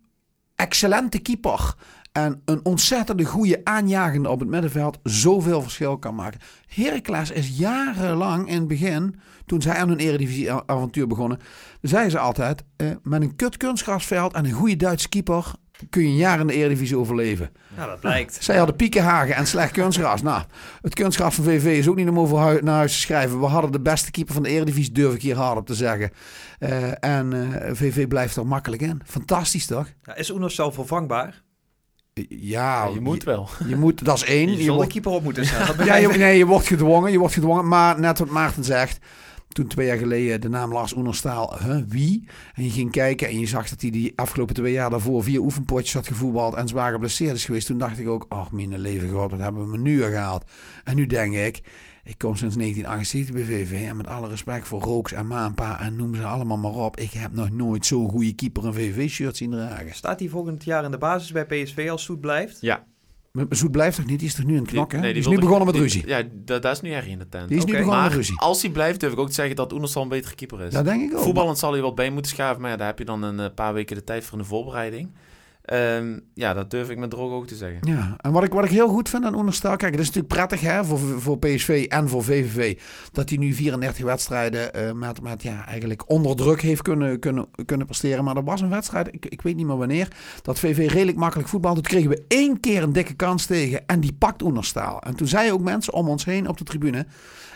excellente 0.54 1.18
keeper 1.18 1.74
en 2.16 2.42
een 2.44 2.64
ontzettende 2.64 3.24
goede 3.24 3.60
aanjagende 3.64 4.28
op 4.28 4.40
het 4.40 4.48
middenveld 4.48 4.98
zoveel 5.02 5.62
verschil 5.62 5.98
kan 5.98 6.14
maken. 6.14 6.40
Heracles 6.66 7.30
is 7.30 7.58
jarenlang 7.58 8.48
in 8.48 8.58
het 8.58 8.68
begin, 8.68 9.20
toen 9.46 9.62
zij 9.62 9.74
aan 9.74 9.88
hun 9.88 9.98
eredivisie-avontuur 9.98 11.06
begonnen, 11.06 11.38
zeiden 11.80 12.10
ze 12.10 12.18
altijd, 12.18 12.64
eh, 12.76 12.88
met 13.02 13.22
een 13.22 13.36
kut 13.36 13.56
kunstgrasveld 13.56 14.32
en 14.32 14.44
een 14.44 14.52
goede 14.52 14.76
Duitse 14.76 15.08
keeper 15.08 15.54
kun 15.90 16.02
je 16.02 16.08
een 16.08 16.16
jaar 16.16 16.40
in 16.40 16.46
de 16.46 16.52
eredivisie 16.52 16.98
overleven. 16.98 17.50
Nou, 17.76 17.88
dat 17.88 18.00
blijkt. 18.00 18.38
Zij 18.40 18.56
hadden 18.56 18.76
piekenhagen 18.76 19.34
en 19.34 19.46
slecht 19.46 19.72
kunstgras. 19.72 20.22
Nou, 20.22 20.42
het 20.80 20.94
kunstgras 20.94 21.34
van 21.34 21.44
VV 21.44 21.64
is 21.64 21.88
ook 21.88 21.96
niet 21.96 22.08
om 22.08 22.18
over 22.18 22.64
naar 22.64 22.76
huis 22.76 22.92
te 22.92 22.98
schrijven. 22.98 23.40
We 23.40 23.46
hadden 23.46 23.72
de 23.72 23.80
beste 23.80 24.10
keeper 24.10 24.34
van 24.34 24.42
de 24.42 24.48
Eredivisie, 24.48 24.92
durf 24.92 25.14
ik 25.14 25.22
hier 25.22 25.36
hard 25.36 25.58
op 25.58 25.66
te 25.66 25.74
zeggen. 25.74 26.10
Eh, 26.58 27.04
en 27.04 27.32
eh, 27.32 27.74
VV 27.74 28.06
blijft 28.06 28.36
er 28.36 28.46
makkelijk 28.46 28.82
in. 28.82 29.02
Fantastisch 29.04 29.66
toch? 29.66 29.86
Ja, 30.02 30.14
is 30.14 30.30
Oenerstal 30.30 30.72
vervangbaar? 30.72 31.42
Ja, 32.14 32.84
Ja, 32.84 32.90
je 32.94 33.00
moet 33.00 33.24
wel. 33.24 33.48
Je, 33.58 33.68
je 33.72 33.76
moet, 33.76 34.04
dat 34.04 34.16
is 34.16 34.24
één. 34.24 34.50
Je 34.50 34.64
Je 34.64 34.72
wordt, 34.72 34.92
keeper 34.92 35.12
op 35.12 35.22
moeten 35.22 35.46
staan. 35.46 35.76
Ja, 35.86 35.96
je, 35.96 36.08
nee, 36.08 36.38
je 36.38 36.46
wordt 36.46 36.66
gedwongen. 36.66 37.12
Je 37.12 37.18
wordt 37.18 37.34
gedwongen. 37.34 37.68
Maar 37.68 38.00
net 38.00 38.18
wat 38.18 38.30
Maarten 38.30 38.64
zegt. 38.64 38.98
Toen 39.48 39.66
twee 39.66 39.86
jaar 39.86 39.96
geleden 39.96 40.40
de 40.40 40.48
naam 40.48 40.72
Lars 40.72 40.96
Oenerstaal, 40.96 41.58
huh, 41.62 41.82
wie? 41.88 42.28
En 42.54 42.64
je 42.64 42.70
ging 42.70 42.90
kijken 42.90 43.28
en 43.28 43.38
je 43.38 43.46
zag 43.46 43.68
dat 43.68 43.80
hij 43.80 43.90
die 43.90 44.12
afgelopen 44.16 44.54
twee 44.54 44.72
jaar 44.72 44.90
daarvoor 44.90 45.22
vier 45.22 45.40
oefenpotjes 45.40 45.94
had 45.94 46.06
gevoetbald 46.06 46.54
en 46.54 46.68
zwaar 46.68 46.92
geblesseerd 46.92 47.36
is 47.36 47.44
geweest. 47.44 47.66
Toen 47.66 47.78
dacht 47.78 47.98
ik 47.98 48.08
ook, 48.08 48.26
oh 48.28 48.50
mijn 48.50 48.78
leven 48.78 49.10
god, 49.10 49.30
wat 49.30 49.40
hebben 49.40 49.62
we 49.62 49.76
me 49.76 49.78
nu 49.78 50.02
gehaald? 50.02 50.44
En 50.84 50.96
nu 50.96 51.06
denk 51.06 51.34
ik, 51.34 51.62
ik 52.04 52.18
kom 52.18 52.36
sinds 52.36 52.56
1978 52.56 53.34
bij 53.34 53.44
VV 53.44 53.88
en 53.88 53.96
met 53.96 54.06
alle 54.06 54.28
respect 54.28 54.66
voor 54.68 54.80
Rooks 54.82 55.12
en 55.12 55.26
Maanpa 55.26 55.80
en 55.80 55.96
noem 55.96 56.14
ze 56.14 56.24
allemaal 56.24 56.56
maar 56.56 56.74
op. 56.74 56.96
Ik 56.96 57.10
heb 57.12 57.32
nog 57.32 57.50
nooit 57.50 57.86
zo'n 57.86 58.08
goede 58.10 58.32
keeper 58.34 58.64
een 58.66 58.74
VV-shirt 58.74 59.36
zien 59.36 59.50
dragen. 59.50 59.94
Staat 59.94 60.20
hij 60.20 60.28
volgend 60.28 60.64
jaar 60.64 60.84
in 60.84 60.90
de 60.90 60.98
basis 60.98 61.32
bij 61.32 61.44
PSV 61.46 61.88
als 61.90 62.02
Soet 62.02 62.20
blijft? 62.20 62.58
Ja. 62.60 62.84
Maar 63.32 63.46
Zoet 63.50 63.70
blijft 63.70 63.96
toch 63.96 64.06
niet? 64.06 64.18
Die 64.18 64.28
is 64.28 64.34
toch 64.34 64.44
nu 64.46 64.56
een 64.56 64.66
knok, 64.66 64.92
hè? 64.92 64.98
nee, 64.98 65.12
die 65.12 65.22
is 65.22 65.28
nu 65.28 65.38
begonnen 65.38 65.64
met 65.64 65.74
die- 65.74 65.82
ruzie. 65.82 66.06
Ja, 66.06 66.22
dat, 66.32 66.62
dat 66.62 66.72
is 66.72 66.80
nu 66.80 66.90
erg 66.92 67.06
in 67.06 67.18
de 67.18 67.28
tent. 67.28 67.48
Die 67.48 67.56
is 67.58 67.64
nu 67.64 67.70
Oké. 67.70 67.78
begonnen 67.80 68.00
maar 68.00 68.08
met 68.10 68.18
ruzie. 68.18 68.38
als 68.40 68.62
hij 68.62 68.70
blijft, 68.70 69.00
durf 69.00 69.12
ik 69.12 69.18
ook 69.18 69.28
te 69.28 69.34
zeggen 69.34 69.56
dat 69.56 69.72
Oenerstal 69.72 70.02
een 70.02 70.08
betere 70.08 70.34
keeper 70.34 70.60
is. 70.60 70.72
Dat 70.72 70.84
denk 70.84 71.02
ik 71.10 71.16
ook. 71.16 71.22
Voetballend 71.22 71.58
zal 71.58 71.72
hij 71.72 71.80
wat 71.80 71.94
bij 71.94 72.10
moeten 72.10 72.30
schaven, 72.30 72.60
maar 72.60 72.70
ja, 72.70 72.76
daar 72.76 72.86
heb 72.86 72.98
je 72.98 73.04
dan 73.04 73.22
een 73.22 73.40
eh, 73.40 73.46
paar 73.54 73.74
weken 73.74 73.96
de 73.96 74.04
tijd 74.04 74.24
voor 74.24 74.32
in 74.32 74.42
de 74.42 74.48
voorbereiding. 74.48 75.10
Ehm, 75.64 76.18
ja, 76.34 76.54
dat 76.54 76.70
durf 76.70 76.90
ik 76.90 76.98
met 76.98 77.10
droog 77.10 77.32
oog 77.32 77.46
te 77.46 77.54
zeggen. 77.54 77.78
Ja, 77.80 78.14
en 78.16 78.32
wat 78.32 78.44
ik, 78.44 78.52
wat 78.52 78.64
ik 78.64 78.70
heel 78.70 78.88
goed 78.88 79.08
vind 79.08 79.24
aan 79.24 79.34
Oenerstal, 79.34 79.76
kijk, 79.76 79.92
het 79.92 80.00
is 80.00 80.06
natuurlijk 80.06 80.34
prettig 80.34 80.60
hè, 80.60 80.84
voor, 80.84 80.98
voor 80.98 81.38
PSV 81.38 81.86
en 81.88 82.08
voor 82.08 82.24
VVV, 82.24 82.78
dat 83.12 83.28
hij 83.28 83.38
nu 83.38 83.52
34 83.52 84.04
wedstrijden 84.04 84.74
eh, 84.74 84.92
met, 84.92 85.22
met 85.22 85.42
ja, 85.42 85.66
eigenlijk 85.66 86.10
onder 86.10 86.36
druk 86.36 86.60
heeft 86.60 86.82
kunnen, 86.82 87.18
kunnen, 87.18 87.46
kunnen 87.66 87.86
presteren. 87.86 88.24
Maar 88.24 88.36
er 88.36 88.44
was 88.44 88.60
een 88.60 88.68
wedstrijd, 88.68 89.08
ik, 89.10 89.26
ik 89.26 89.42
weet 89.42 89.56
niet 89.56 89.66
meer 89.66 89.76
wanneer, 89.76 90.08
dat 90.42 90.58
VV 90.58 90.90
redelijk 90.90 91.18
makkelijk 91.18 91.48
voetbalde. 91.48 91.80
Toen 91.80 91.90
kregen 91.90 92.10
we 92.10 92.24
één 92.28 92.60
keer 92.60 92.82
een 92.82 92.92
dikke 92.92 93.14
kans 93.14 93.46
tegen 93.46 93.86
en 93.86 94.00
die 94.00 94.12
pakt 94.12 94.42
Oenerstal. 94.42 95.00
En 95.00 95.16
toen 95.16 95.28
zeiden 95.28 95.54
ook 95.54 95.62
mensen 95.62 95.92
om 95.92 96.08
ons 96.08 96.24
heen 96.24 96.48
op 96.48 96.58
de 96.58 96.64
tribune, 96.64 97.06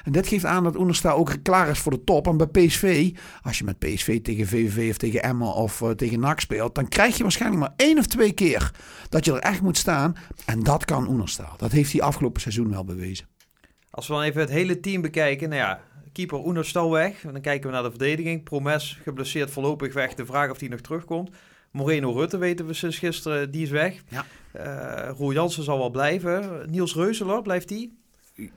en 0.08 0.14
dit 0.14 0.26
geeft 0.26 0.44
aan 0.44 0.64
dat 0.64 0.76
Oenerstal 0.76 1.16
ook 1.16 1.36
klaar 1.42 1.68
is 1.68 1.78
voor 1.78 1.92
de 1.92 2.04
top. 2.04 2.26
En 2.26 2.36
bij 2.36 2.46
PSV, 2.46 3.10
als 3.42 3.58
je 3.58 3.64
met 3.64 3.78
PSV 3.78 4.20
tegen 4.20 4.46
VVV 4.46 4.90
of 4.90 4.96
tegen 4.96 5.22
Emmen 5.22 5.54
of 5.54 5.82
eh, 5.82 5.90
tegen 5.90 6.20
NAC 6.20 6.40
speelt, 6.40 6.74
dan 6.74 6.88
krijg 6.88 7.16
je 7.16 7.22
waarschijnlijk 7.22 7.60
maar 7.60 7.72
één 7.76 7.98
of 7.98 8.06
twee 8.06 8.32
keer 8.32 8.70
dat 9.08 9.24
je 9.24 9.32
er 9.32 9.38
echt 9.38 9.62
moet 9.62 9.76
staan. 9.76 10.16
En 10.46 10.62
dat 10.62 10.84
kan 10.84 11.08
Oenerstal. 11.08 11.54
Dat 11.56 11.72
heeft 11.72 11.92
hij 11.92 12.00
afgelopen 12.00 12.40
seizoen 12.40 12.70
wel 12.70 12.84
bewezen. 12.84 13.26
Als 13.90 14.06
we 14.06 14.12
dan 14.12 14.22
even 14.22 14.40
het 14.40 14.50
hele 14.50 14.80
team 14.80 15.00
bekijken, 15.00 15.48
nou 15.48 15.60
ja, 15.60 15.80
keeper 16.12 16.38
Oenerstal 16.38 16.90
weg. 16.90 17.24
En 17.24 17.32
dan 17.32 17.40
kijken 17.40 17.68
we 17.68 17.74
naar 17.74 17.84
de 17.84 17.90
verdediging. 17.90 18.44
Promes 18.44 18.98
geblesseerd 19.02 19.50
voorlopig 19.50 19.92
weg. 19.92 20.14
De 20.14 20.26
vraag 20.26 20.50
of 20.50 20.60
hij 20.60 20.68
nog 20.68 20.80
terugkomt. 20.80 21.30
Moreno 21.70 22.12
Rutte 22.12 22.38
weten 22.38 22.66
we 22.66 22.72
sinds 22.72 22.98
gisteren, 22.98 23.50
die 23.50 23.62
is 23.62 23.70
weg. 23.70 24.02
Ja. 24.08 24.24
Eh 24.52 25.10
Roel 25.16 25.32
Jansen 25.32 25.62
zal 25.62 25.78
wel 25.78 25.90
blijven. 25.90 26.70
Niels 26.70 26.94
Reuzeler, 26.94 27.42
blijft 27.42 27.68
die? 27.68 27.98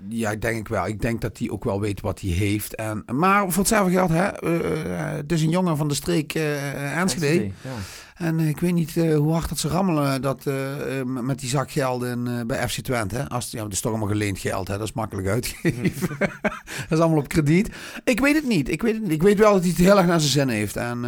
Ja, 0.09 0.35
denk 0.35 0.57
ik 0.57 0.67
wel. 0.67 0.87
Ik 0.87 1.01
denk 1.01 1.21
dat 1.21 1.37
hij 1.37 1.49
ook 1.49 1.63
wel 1.63 1.79
weet 1.79 2.01
wat 2.01 2.19
hij 2.19 2.29
heeft. 2.29 2.75
En, 2.75 3.03
maar 3.13 3.41
voor 3.51 3.59
hetzelfde 3.59 3.91
geld, 3.91 4.09
hè, 4.09 4.27
eh, 4.27 5.15
het 5.15 5.31
is 5.31 5.41
een 5.41 5.49
jongen 5.49 5.77
van 5.77 5.87
de 5.87 5.93
streek 5.93 6.33
eh 6.33 6.97
Enschede. 6.97 7.43
Ja. 7.45 7.51
En 8.21 8.39
eh, 8.39 8.47
ik 8.49 8.59
weet 8.59 8.73
niet 8.73 8.97
eh, 8.97 9.15
hoe 9.17 9.31
hard 9.33 9.49
dat 9.49 9.57
ze 9.57 9.67
rammelen 9.67 10.21
dat, 10.21 10.45
eh, 10.45 10.99
eh, 10.99 11.05
met 11.05 11.39
die 11.39 11.49
zak 11.49 11.71
geld 11.71 12.03
in, 12.03 12.43
bij 12.47 12.69
FC 12.69 12.79
Twente. 12.81 13.15
Hè? 13.15 13.29
Als, 13.29 13.51
ja, 13.51 13.61
dat 13.63 13.71
is 13.71 13.81
toch 13.81 13.91
allemaal 13.91 14.09
geleend 14.09 14.39
geld, 14.39 14.67
hè? 14.67 14.77
dat 14.77 14.87
is 14.87 14.93
makkelijk 14.93 15.27
uitgeven. 15.27 16.17
dat 16.89 16.89
is 16.89 16.99
allemaal 16.99 17.17
op 17.17 17.27
krediet. 17.27 17.69
Ik 18.03 18.19
weet 18.19 18.35
het 18.35 18.47
niet. 18.47 18.69
Ik 18.69 18.81
weet, 18.81 18.93
het 18.93 19.01
niet. 19.03 19.11
Ik 19.11 19.21
weet 19.23 19.37
wel 19.39 19.51
dat 19.53 19.61
hij 19.61 19.69
het 19.69 19.79
heel 19.79 19.97
erg 19.97 20.07
naar 20.07 20.19
zijn 20.19 20.31
zin 20.31 20.47
heeft. 20.49 20.75
En 20.75 21.05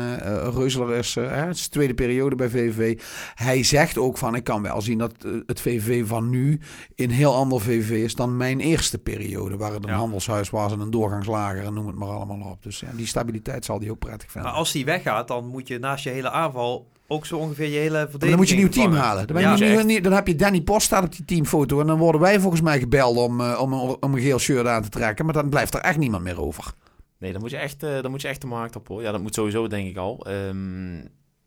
Reuzeler 0.54 0.96
is, 0.98 1.16
het 1.16 1.56
is 1.56 1.64
de 1.64 1.70
tweede 1.70 1.94
periode 1.94 2.36
bij 2.36 2.50
VVV. 2.50 3.00
Hij 3.36 3.64
zegt 3.64 3.98
ook 3.98 4.18
van, 4.18 4.36
ik 4.36 4.44
kan 4.44 4.62
wel 4.62 4.82
zien 4.82 4.98
dat 4.98 5.14
het 5.46 5.62
VVV 5.62 6.08
van 6.08 6.30
nu 6.30 6.60
een 6.96 7.12
heel 7.12 7.36
ander 7.36 7.62
VVV 7.62 8.04
is 8.04 8.16
dan 8.16 8.38
mijn 8.38 8.60
eerste 8.60 8.98
periode. 8.98 9.58
Waar 9.58 9.74
het 9.74 9.84
een 9.84 9.90
Ja. 9.90 9.96
handelshuis 9.98 10.50
was 10.50 10.72
en 10.72 10.80
een 10.80 10.92
doorgangslager 10.92 11.64
en 11.66 11.74
noem 11.74 11.88
het 11.88 11.96
maar 11.96 12.08
allemaal 12.10 12.52
op. 12.52 12.64
Dus 12.64 12.80
ja, 12.80 12.88
die 12.96 13.08
stabiliteit 13.08 13.66
zal 13.66 13.80
hij 13.80 13.90
ook 13.90 14.00
prettig 14.00 14.32
vinden. 14.32 14.50
Maar 14.52 14.60
als 14.60 14.72
die 14.72 14.86
weggaat, 14.86 15.28
dan 15.28 15.48
moet 15.48 15.68
je 15.68 15.80
naast 15.80 16.04
je 16.04 16.10
hele 16.10 16.30
aanval 16.32 16.92
ook 17.14 17.26
zo 17.26 17.38
ongeveer 17.38 17.68
je 17.70 17.78
hele 17.78 17.98
verdediging 18.10 18.20
Maar 18.22 18.30
dan 18.30 18.38
moet 18.40 18.48
je 18.50 18.56
een 18.56 18.60
nieuw 18.62 18.70
team 18.70 18.94
halen. 18.94 19.28
Dan, 19.28 19.36
ben 19.36 19.46
Ja, 19.68 19.84
nu- 19.84 20.02
dan 20.02 20.12
heb 20.14 20.28
je 20.28 20.36
Danny 20.36 20.62
Post 20.62 20.86
staat 20.86 21.04
op 21.04 21.16
die 21.16 21.26
teamfoto. 21.26 21.80
En 21.80 21.88
dan 21.88 21.98
worden 21.98 22.22
wij 22.22 22.40
volgens 22.40 22.62
mij 22.62 22.80
gebeld 22.80 23.18
om, 23.18 23.42
eh, 23.42 23.60
om, 23.62 23.74
een- 23.74 23.98
om 24.00 24.14
een 24.14 24.22
geel 24.22 24.40
shirt 24.40 24.68
aan 24.68 24.84
te 24.84 24.90
trekken. 24.90 25.26
Maar 25.26 25.34
dan 25.34 25.50
blijft 25.50 25.74
er 25.74 25.80
echt 25.82 25.98
niemand 25.98 26.24
meer 26.24 26.42
over. 26.42 26.74
Nee, 27.20 27.32
dan 27.32 27.42
moet, 27.42 27.52
je 27.52 27.58
echt, 27.58 27.84
eh, 27.84 28.02
dan 28.02 28.12
moet 28.12 28.22
je 28.22 28.28
echt 28.28 28.42
de 28.42 28.48
markt 28.48 28.76
op 28.76 28.88
hoor. 28.88 29.02
Ja, 29.02 29.12
dat 29.12 29.22
moet 29.22 29.34
sowieso 29.36 29.68
denk 29.68 29.88
ik 29.88 29.98
al. 29.98 30.26
Ehm, 30.26 30.96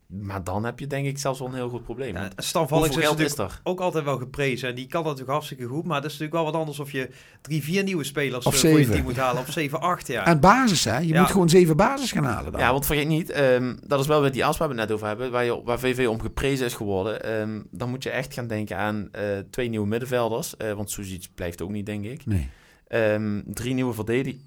maar 0.07 0.43
dan 0.43 0.63
heb 0.65 0.79
je 0.79 0.87
denk 0.87 1.05
ik 1.05 1.17
zelfs 1.17 1.39
wel 1.39 1.47
een 1.47 1.53
heel 1.53 1.69
goed 1.69 1.83
probleem. 1.83 2.15
Ja, 2.15 2.29
Stan 2.35 2.67
Valks 2.67 2.89
is 2.89 2.95
is 2.97 3.03
natuurlijk 3.09 3.37
er? 3.39 3.59
ook 3.63 3.79
altijd 3.79 4.03
wel 4.03 4.17
geprezen. 4.17 4.69
En 4.69 4.75
die 4.75 4.85
kan 4.87 4.93
dat 5.03 5.03
natuurlijk 5.11 5.31
hartstikke 5.31 5.65
goed. 5.65 5.85
Maar 5.85 6.01
dat 6.01 6.11
is 6.11 6.17
natuurlijk 6.17 6.43
wel 6.43 6.51
wat 6.51 6.61
anders 6.61 6.79
of 6.79 6.91
je 6.91 7.09
drie, 7.41 7.63
vier 7.63 7.83
nieuwe 7.83 8.03
spelers 8.03 8.45
Of 8.45 8.53
eh, 8.53 8.59
voor 8.59 8.69
je 8.69 8.75
zeven. 8.75 8.91
team 8.93 9.03
moet 9.05 9.17
halen. 9.17 9.41
Of 9.41 9.51
zeven, 9.51 9.79
acht, 9.81 10.07
ja. 10.07 10.25
En 10.25 10.39
basis, 10.39 10.83
hè? 10.83 10.97
Je 10.97 11.07
Ja. 11.07 11.19
moet 11.21 11.31
gewoon 11.31 11.49
zeven 11.49 11.77
basis 11.77 12.11
gaan 12.11 12.23
halen 12.23 12.51
dan. 12.51 12.61
Ja, 12.61 12.71
want 12.71 12.85
vergeet 12.85 13.07
niet, 13.07 13.29
ehm, 13.29 13.75
dat 13.87 13.99
is 13.99 14.07
wel 14.07 14.21
met 14.21 14.33
die 14.33 14.45
as 14.45 14.57
waar 14.57 14.67
we 14.69 14.73
het 14.75 14.83
net 14.83 14.91
over 14.95 15.07
hebben, 15.07 15.31
waar, 15.31 15.45
je, 15.45 15.61
waar 15.63 15.79
VV 15.79 16.07
om 16.07 16.21
geprezen 16.21 16.65
is 16.65 16.73
geworden. 16.73 17.23
Ehm, 17.23 17.61
dan 17.71 17.89
moet 17.89 18.03
je 18.03 18.09
echt 18.09 18.33
gaan 18.33 18.47
denken 18.47 18.77
aan 18.77 19.09
eh, 19.11 19.23
twee 19.49 19.69
nieuwe 19.69 19.87
middenvelders, 19.87 20.57
eh, 20.57 20.73
want 20.73 20.91
Suzic 20.91 21.27
blijft 21.35 21.61
ook 21.61 21.69
niet, 21.71 21.85
denk 21.85 22.05
ik. 22.05 22.25
Nee. 22.25 22.49
Ehm, 22.87 23.41
drie 23.45 23.73
nieuwe 23.73 23.93
verdedigers. 23.93 24.43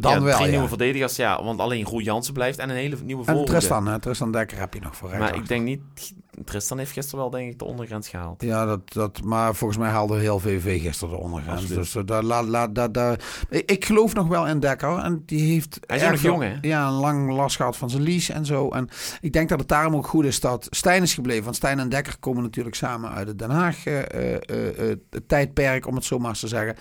Dan 0.00 0.22
wel, 0.22 0.38
ja. 0.38 0.46
nieuwe 0.46 0.68
verdedigers, 0.68 1.16
ja, 1.16 1.44
want 1.44 1.60
alleen 1.60 1.84
Roel 1.84 2.00
Jansen 2.00 2.34
blijft 2.34 2.58
en 2.58 2.70
een 2.70 2.76
hele 2.76 2.96
nieuwe 3.04 3.20
En 3.20 3.26
voorhoede. 3.26 3.52
Tristan, 3.52 3.86
hè? 3.86 4.00
Tristan 4.00 4.32
Dekker 4.32 4.58
heb 4.58 4.74
je 4.74 4.80
nog 4.80 4.96
voor 4.96 5.16
Maar 5.18 5.36
ik 5.36 5.48
denk 5.48 5.64
niet, 5.64 5.80
Tristan 6.44 6.78
heeft 6.78 6.92
gisteren 6.92 7.20
wel 7.20 7.30
denk 7.30 7.50
ik 7.50 7.58
de 7.58 7.64
ondergrens 7.64 8.08
gehaald. 8.08 8.42
Ja, 8.42 8.64
dat, 8.64 8.92
dat, 8.92 9.22
maar 9.22 9.54
volgens 9.54 9.78
mij 9.78 9.90
haalde 9.90 10.18
heel 10.18 10.38
VV 10.38 10.82
gisteren 10.82 11.14
de 11.14 11.20
ondergrens. 11.20 11.60
Absoluut. 11.60 11.78
Dus 11.78 11.94
eh, 11.94 12.02
daar, 12.04 12.22
laat, 12.22 12.44
laat, 12.44 12.74
daar, 12.74 12.92
daar, 12.92 13.20
ik 13.48 13.84
geloof 13.84 14.14
nog 14.14 14.28
wel 14.28 14.46
in 14.46 14.60
Dekker. 14.60 14.98
En 14.98 15.22
die 15.26 15.52
heeft 15.52 15.80
Hij 15.86 15.96
is 15.96 16.02
nog 16.02 16.20
jong, 16.20 16.42
hè? 16.42 16.56
Ja, 16.60 16.86
een 16.86 16.92
lang 16.92 17.32
last 17.32 17.56
gehad 17.56 17.76
van 17.76 17.90
zijn 17.90 18.02
lies 18.02 18.28
en 18.28 18.46
zo. 18.46 18.68
En 18.68 18.88
ik 19.20 19.32
denk 19.32 19.48
dat 19.48 19.58
het 19.58 19.68
daarom 19.68 19.96
ook 19.96 20.06
goed 20.06 20.24
is 20.24 20.40
dat 20.40 20.66
Stijn 20.70 21.02
is 21.02 21.14
gebleven. 21.14 21.44
Want 21.44 21.56
Stijn 21.56 21.78
en 21.78 21.88
Dekker 21.88 22.16
komen 22.18 22.42
natuurlijk 22.42 22.76
samen 22.76 23.10
uit 23.10 23.28
het 23.28 23.38
Den 23.38 23.50
Haag 23.50 23.86
eh, 23.86 24.34
eh, 24.34 24.98
het 25.10 25.28
tijdperk, 25.28 25.86
om 25.86 25.94
het 25.94 26.04
zo 26.04 26.18
maar 26.18 26.30
eens 26.30 26.40
te 26.40 26.48
zeggen. 26.48 26.76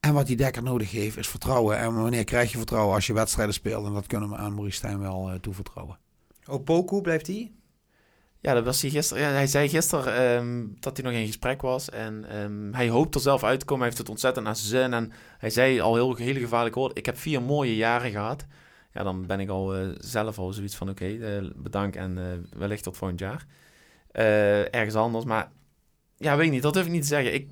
En 0.00 0.14
wat 0.14 0.26
die 0.26 0.36
Dekker 0.36 0.62
nodig 0.62 0.90
heeft 0.90 1.16
is 1.16 1.28
vertrouwen. 1.28 1.78
En 1.78 1.94
wanneer 1.94 2.24
krijg 2.24 2.50
je 2.52 2.56
vertrouwen 2.56 2.94
als 2.94 3.06
je 3.06 3.12
wedstrijden 3.12 3.54
speelt? 3.54 3.86
En 3.86 3.92
dat 3.92 4.06
kunnen 4.06 4.28
we 4.28 4.36
aan 4.36 4.54
Maurice 4.54 4.76
Stijn 4.76 5.00
wel 5.00 5.30
toevertrouwen. 5.40 5.98
Opoku 6.46 7.00
blijft 7.00 7.26
die? 7.26 7.59
Ja, 8.42 8.54
dat 8.54 8.64
was 8.64 8.80
hij 8.82 8.90
gisteren. 8.90 9.32
Hij 9.32 9.46
zei 9.46 9.68
gisteren 9.68 10.14
ehm, 10.14 10.66
dat 10.80 10.96
hij 10.96 11.06
nog 11.10 11.20
in 11.20 11.26
gesprek 11.26 11.62
was. 11.62 11.90
En 11.90 12.24
ehm, 12.28 12.72
hij 12.72 12.88
hoopt 12.88 13.14
er 13.14 13.20
zelf 13.20 13.44
uit 13.44 13.58
te 13.58 13.64
komen. 13.64 13.82
Hij 13.82 13.88
heeft 13.88 14.00
het 14.02 14.10
ontzettend 14.10 14.44
naar 14.46 14.56
zijn 14.56 14.68
zin. 14.68 14.92
En 14.92 15.12
hij 15.38 15.50
zei 15.50 15.80
al 15.80 15.94
heel 15.94 16.14
hele 16.16 16.40
gevaarlijk 16.40 16.74
woorden. 16.74 16.96
Ik 16.96 17.06
heb 17.06 17.18
vier 17.18 17.42
mooie 17.42 17.76
jaren 17.76 18.10
gehad. 18.10 18.46
Ja, 18.92 19.02
dan 19.02 19.26
ben 19.26 19.40
ik 19.40 19.48
al 19.48 19.74
eh, 19.76 19.88
zelf 19.98 20.38
al 20.38 20.52
zoiets 20.52 20.74
van... 20.76 20.88
Oké, 20.88 21.04
eh, 21.06 21.50
bedankt 21.56 21.96
en 21.96 22.18
eh, 22.18 22.58
wellicht 22.58 22.82
tot 22.82 22.96
volgend 22.96 23.20
jaar. 23.20 23.46
Ergens 24.70 24.94
anders. 24.94 25.24
Maar 25.24 25.50
ja, 26.16 26.36
weet 26.36 26.50
niet. 26.50 26.62
Dat 26.62 26.74
durf 26.74 26.86
ik 26.86 26.92
niet 26.92 27.02
te 27.02 27.08
zeggen. 27.08 27.34
Ik 27.34 27.50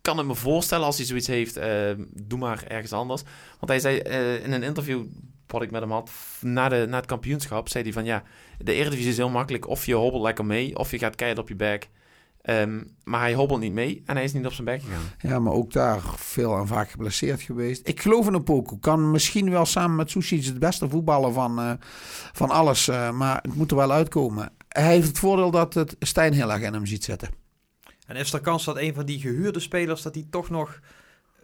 kan 0.00 0.18
het 0.18 0.26
me 0.26 0.34
voorstellen 0.34 0.86
als 0.86 0.96
hij 0.96 1.06
zoiets 1.06 1.26
heeft. 1.26 1.56
eh, 1.56 1.90
doe 2.12 2.38
maar 2.38 2.64
ergens 2.68 2.92
anders. 2.92 3.22
Want 3.58 3.68
hij 3.68 3.80
zei 3.80 3.96
in 4.38 4.52
een 4.52 4.62
interview 4.62 5.04
wat 5.54 5.62
ik 5.62 5.70
met 5.70 5.80
hem 5.80 5.90
had... 5.90 6.10
Na, 6.40 6.68
de, 6.68 6.86
na 6.88 6.96
het 6.96 7.06
kampioenschap, 7.06 7.68
zei 7.68 7.84
hij 7.84 7.92
van... 7.92 8.04
Ja, 8.04 8.22
de 8.58 8.72
Eredivisie 8.72 9.10
is 9.10 9.16
heel 9.16 9.28
makkelijk. 9.28 9.68
Of 9.68 9.86
je 9.86 9.94
hobbelt 9.94 10.22
lekker 10.22 10.44
mee, 10.44 10.78
of 10.78 10.90
je 10.90 10.98
gaat 10.98 11.14
keihard 11.14 11.42
op 11.42 11.48
je 11.48 11.56
bek. 11.56 11.88
Ehm, 12.44 12.82
maar 13.04 13.20
hij 13.20 13.34
hobbelt 13.34 13.60
niet 13.60 13.72
mee 13.72 14.02
en 14.06 14.14
hij 14.14 14.24
is 14.24 14.32
niet 14.32 14.46
op 14.46 14.52
zijn 14.52 14.66
bek 14.66 14.82
gegaan. 14.82 15.02
Ja, 15.18 15.38
maar 15.38 15.52
ook 15.52 15.72
daar 15.72 16.00
veel 16.16 16.56
en 16.56 16.66
vaak 16.66 16.90
geblesseerd 16.90 17.40
geweest. 17.40 17.88
Ik 17.88 18.00
geloof 18.00 18.26
in 18.26 18.34
Opoku. 18.34 18.78
Kan 18.80 19.10
misschien 19.10 19.50
wel 19.50 19.66
samen 19.66 19.96
met 19.96 20.10
Susic 20.10 20.44
het 20.44 20.58
beste 20.58 20.88
voetballen 20.88 21.32
van, 21.32 21.58
eh, 21.58 21.72
van 22.32 22.50
alles. 22.50 22.88
eh, 22.88 23.10
maar 23.10 23.38
het 23.42 23.54
moet 23.54 23.70
er 23.70 23.76
wel 23.76 23.92
uitkomen. 23.92 24.52
Hij 24.68 24.92
heeft 24.92 25.08
het 25.08 25.18
voordeel 25.18 25.50
dat 25.50 25.74
het 25.74 25.96
Stijn 25.98 26.32
heel 26.32 26.52
erg 26.52 26.62
in 26.62 26.72
hem 26.72 26.86
ziet 26.86 27.04
zitten. 27.04 27.28
En 28.06 28.16
is 28.16 28.32
er 28.32 28.40
kans 28.40 28.64
dat 28.64 28.76
een 28.76 28.94
van 28.94 29.04
die 29.04 29.20
gehuurde 29.20 29.60
spelers... 29.60 30.02
dat 30.02 30.14
die 30.14 30.26
toch 30.30 30.50
nog 30.50 30.80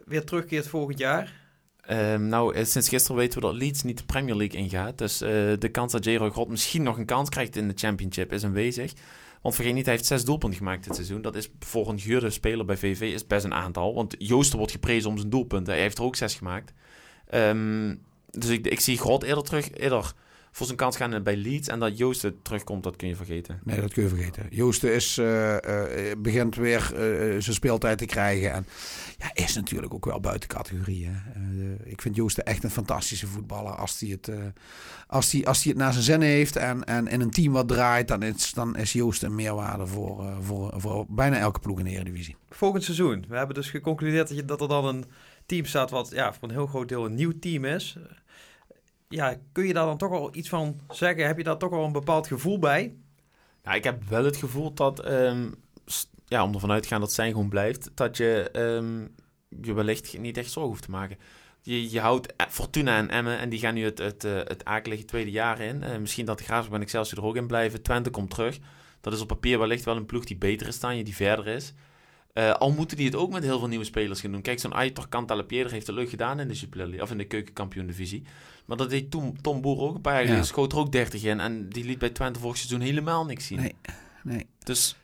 weer 0.05 0.25
terugkeert 0.25 0.67
volgend 0.67 0.97
jaar? 0.97 1.40
Ehm, 1.81 2.27
nou, 2.27 2.55
eh, 2.55 2.65
sinds 2.65 2.89
gisteren 2.89 3.17
weten 3.17 3.39
we 3.39 3.45
dat 3.45 3.55
Leeds 3.55 3.83
niet 3.83 3.97
de 3.97 4.05
Premier 4.05 4.35
League 4.35 4.59
ingaat. 4.59 4.97
Dus 4.97 5.21
eh, 5.21 5.29
de 5.59 5.69
kans 5.71 5.91
dat 5.91 6.05
J-Roy 6.05 6.29
God 6.29 6.49
misschien 6.49 6.83
nog 6.83 6.97
een 6.97 7.05
kans 7.05 7.29
krijgt 7.29 7.55
in 7.55 7.67
de 7.67 7.73
Championship 7.77 8.33
is 8.33 8.43
aanwezig. 8.43 8.93
Want 9.41 9.55
vergeet 9.55 9.73
niet, 9.73 9.85
hij 9.85 9.93
heeft 9.93 10.05
zes 10.05 10.25
doelpunten 10.25 10.57
gemaakt 10.57 10.83
dit 10.83 10.95
seizoen. 10.95 11.21
Dat 11.21 11.35
is 11.35 11.49
voor 11.59 11.89
een 11.89 11.99
gehuurde 11.99 12.29
speler 12.29 12.65
bij 12.65 12.77
VV 12.77 13.01
is 13.01 13.27
best 13.27 13.45
een 13.45 13.53
aantal. 13.53 13.93
Want 13.93 14.15
Joosten 14.17 14.57
wordt 14.57 14.73
geprezen 14.73 15.09
om 15.09 15.17
zijn 15.17 15.29
doelpunten. 15.29 15.73
Hij 15.73 15.81
heeft 15.81 15.97
er 15.97 16.03
ook 16.03 16.15
zes 16.15 16.35
gemaakt. 16.35 16.73
Ehm, 17.27 17.95
dus 18.29 18.49
ik, 18.49 18.67
ik 18.67 18.79
zie 18.79 18.97
God 18.97 19.23
eerder 19.23 19.43
terug, 19.43 19.71
eerder 19.71 20.13
voor 20.51 20.65
zijn 20.65 20.77
kans 20.77 20.97
gaan 20.97 21.23
bij 21.23 21.35
Leeds. 21.35 21.67
En 21.67 21.79
dat 21.79 21.97
Joosten 21.97 22.41
terugkomt, 22.41 22.83
dat 22.83 22.95
kun 22.95 23.07
je 23.07 23.15
vergeten. 23.15 23.59
Nee, 23.63 23.81
dat 23.81 23.93
kun 23.93 24.03
je 24.03 24.09
vergeten. 24.09 24.47
Joosten 24.49 24.93
is, 24.93 25.17
eh, 25.17 26.09
eh, 26.09 26.17
begint 26.17 26.55
weer 26.55 26.81
eh, 26.95 27.41
zijn 27.41 27.55
speeltijd 27.55 27.97
te 27.97 28.05
krijgen. 28.05 28.51
En 28.53 28.65
ja, 29.17 29.31
is 29.33 29.55
natuurlijk 29.55 29.93
ook 29.93 30.05
wel 30.05 30.19
buiten 30.19 30.49
categorie. 30.49 31.05
Hè. 31.05 31.11
Eh, 31.11 31.91
ik 31.91 32.01
vind 32.01 32.15
Joosten 32.15 32.45
echt 32.45 32.63
een 32.63 32.71
fantastische 32.71 33.27
voetballer. 33.27 33.75
Als 33.75 33.99
hij 33.99 34.09
het, 34.09 34.27
eh, 34.27 34.37
als 35.07 35.31
hij, 35.31 35.45
als 35.45 35.63
hij 35.63 35.71
het 35.71 35.81
naar 35.81 35.91
zijn 35.91 36.03
zin 36.03 36.21
heeft 36.21 36.55
en, 36.55 36.83
en 36.83 37.07
in 37.07 37.21
een 37.21 37.31
team 37.31 37.53
wat 37.53 37.67
draait... 37.67 38.07
dan 38.07 38.23
is, 38.23 38.53
dan 38.53 38.75
is 38.75 38.93
Joosten 38.93 39.29
een 39.29 39.35
meerwaarde 39.35 39.87
voor, 39.87 40.25
eh, 40.25 40.37
voor, 40.41 40.73
voor 40.77 41.05
bijna 41.09 41.37
elke 41.37 41.59
ploeg 41.59 41.79
in 41.79 41.85
de 41.85 41.91
Eredivisie. 41.91 42.35
Volgend 42.49 42.83
seizoen. 42.83 43.25
We 43.27 43.37
hebben 43.37 43.55
dus 43.55 43.69
geconcludeerd 43.69 44.27
dat, 44.27 44.37
je, 44.37 44.45
dat 44.45 44.61
er 44.61 44.67
dan 44.67 44.85
een 44.85 45.05
team 45.45 45.65
staat... 45.65 45.89
wat 45.89 46.09
ja, 46.13 46.33
voor 46.33 46.47
een 46.47 46.55
heel 46.55 46.67
groot 46.67 46.89
deel 46.89 47.05
een 47.05 47.15
nieuw 47.15 47.39
team 47.39 47.65
is. 47.65 47.97
Ja, 49.11 49.35
kun 49.51 49.67
je 49.67 49.73
daar 49.73 49.85
dan 49.85 49.97
toch 49.97 50.11
al 50.11 50.35
iets 50.35 50.49
van 50.49 50.79
zeggen? 50.89 51.25
Heb 51.25 51.37
je 51.37 51.43
daar 51.43 51.57
toch 51.57 51.71
al 51.71 51.85
een 51.85 51.91
bepaald 51.91 52.27
gevoel 52.27 52.59
bij? 52.59 52.95
Nou, 53.63 53.77
ik 53.77 53.83
heb 53.83 54.03
wel 54.03 54.25
het 54.25 54.37
gevoel 54.37 54.73
dat, 54.73 54.99
ehm, 54.99 55.51
ja, 56.25 56.43
om 56.43 56.53
ervan 56.53 56.71
uit 56.71 56.83
te 56.83 56.87
gaan 56.87 56.99
dat 56.99 57.13
zijn 57.13 57.31
gewoon 57.31 57.49
blijft, 57.49 57.91
dat 57.93 58.17
je 58.17 58.49
ehm, 58.51 59.07
je 59.61 59.73
wellicht 59.73 60.19
niet 60.19 60.37
echt 60.37 60.51
zorgen 60.51 60.71
hoeft 60.71 60.83
te 60.83 60.91
maken. 60.91 61.17
Je, 61.61 61.91
je 61.91 61.99
houdt 61.99 62.35
eh, 62.35 62.47
Fortuna 62.49 62.97
en 62.97 63.09
Emmen 63.09 63.39
en 63.39 63.49
die 63.49 63.59
gaan 63.59 63.73
nu 63.73 63.83
het, 63.83 63.97
het, 63.97 64.23
eh, 64.23 64.35
het 64.35 64.65
akelige 64.65 65.05
tweede 65.05 65.31
jaar 65.31 65.59
in. 65.59 65.83
Eh, 65.83 65.97
misschien 65.97 66.25
dat 66.25 66.37
de 66.37 66.43
Graafschap 66.43 66.75
en 66.75 66.81
Excelsior 66.81 67.19
er 67.19 67.27
ook 67.27 67.35
in 67.35 67.47
blijven. 67.47 67.81
Twente 67.81 68.09
komt 68.09 68.29
terug. 68.29 68.59
Dat 69.01 69.13
is 69.13 69.21
op 69.21 69.27
papier 69.27 69.59
wellicht 69.59 69.83
wel 69.83 69.95
een 69.95 70.05
ploeg 70.05 70.23
die 70.23 70.37
beter 70.37 70.67
is 70.67 70.79
dan 70.79 70.97
je, 70.97 71.03
die 71.03 71.15
verder 71.15 71.47
is. 71.47 71.73
Al 72.33 72.71
moeten 72.71 72.97
die 72.97 73.05
het 73.05 73.15
ook 73.15 73.31
met 73.31 73.43
heel 73.43 73.59
veel 73.59 73.67
nieuwe 73.67 73.85
spelers 73.85 74.21
gaan 74.21 74.31
doen. 74.31 74.41
Kijk, 74.41 74.59
zo'n 74.59 74.73
Aitor 74.73 75.09
Cantalapieder 75.09 75.71
heeft 75.71 75.87
het 75.87 75.95
leuk 75.95 76.09
gedaan 76.09 76.39
in 76.39 76.47
de 76.47 76.67
League, 76.71 77.01
of 77.01 77.11
in 77.11 77.17
de 77.17 77.25
keukenkampioen-divisie. 77.25 78.23
Maar 78.71 78.79
dat 78.79 78.89
deed 78.89 79.11
toen 79.11 79.37
Tom 79.41 79.61
Boer 79.61 79.79
ook 79.79 79.95
een 79.95 80.01
paar 80.01 80.11
jaar 80.13 80.21
Ja. 80.21 80.27
geleden. 80.27 80.47
Schoot 80.47 80.71
er 80.71 80.77
ook 80.77 80.91
30 80.91 81.23
in 81.23 81.39
en 81.39 81.69
die 81.69 81.83
liet 81.85 81.99
bij 81.99 82.09
Twente 82.09 82.39
vorig 82.39 82.57
seizoen 82.57 82.79
helemaal 82.81 83.25
niks 83.25 83.45
zien. 83.47 83.59
Nee, 83.59 83.75
nee. 84.23 84.45
Dus 84.63 84.95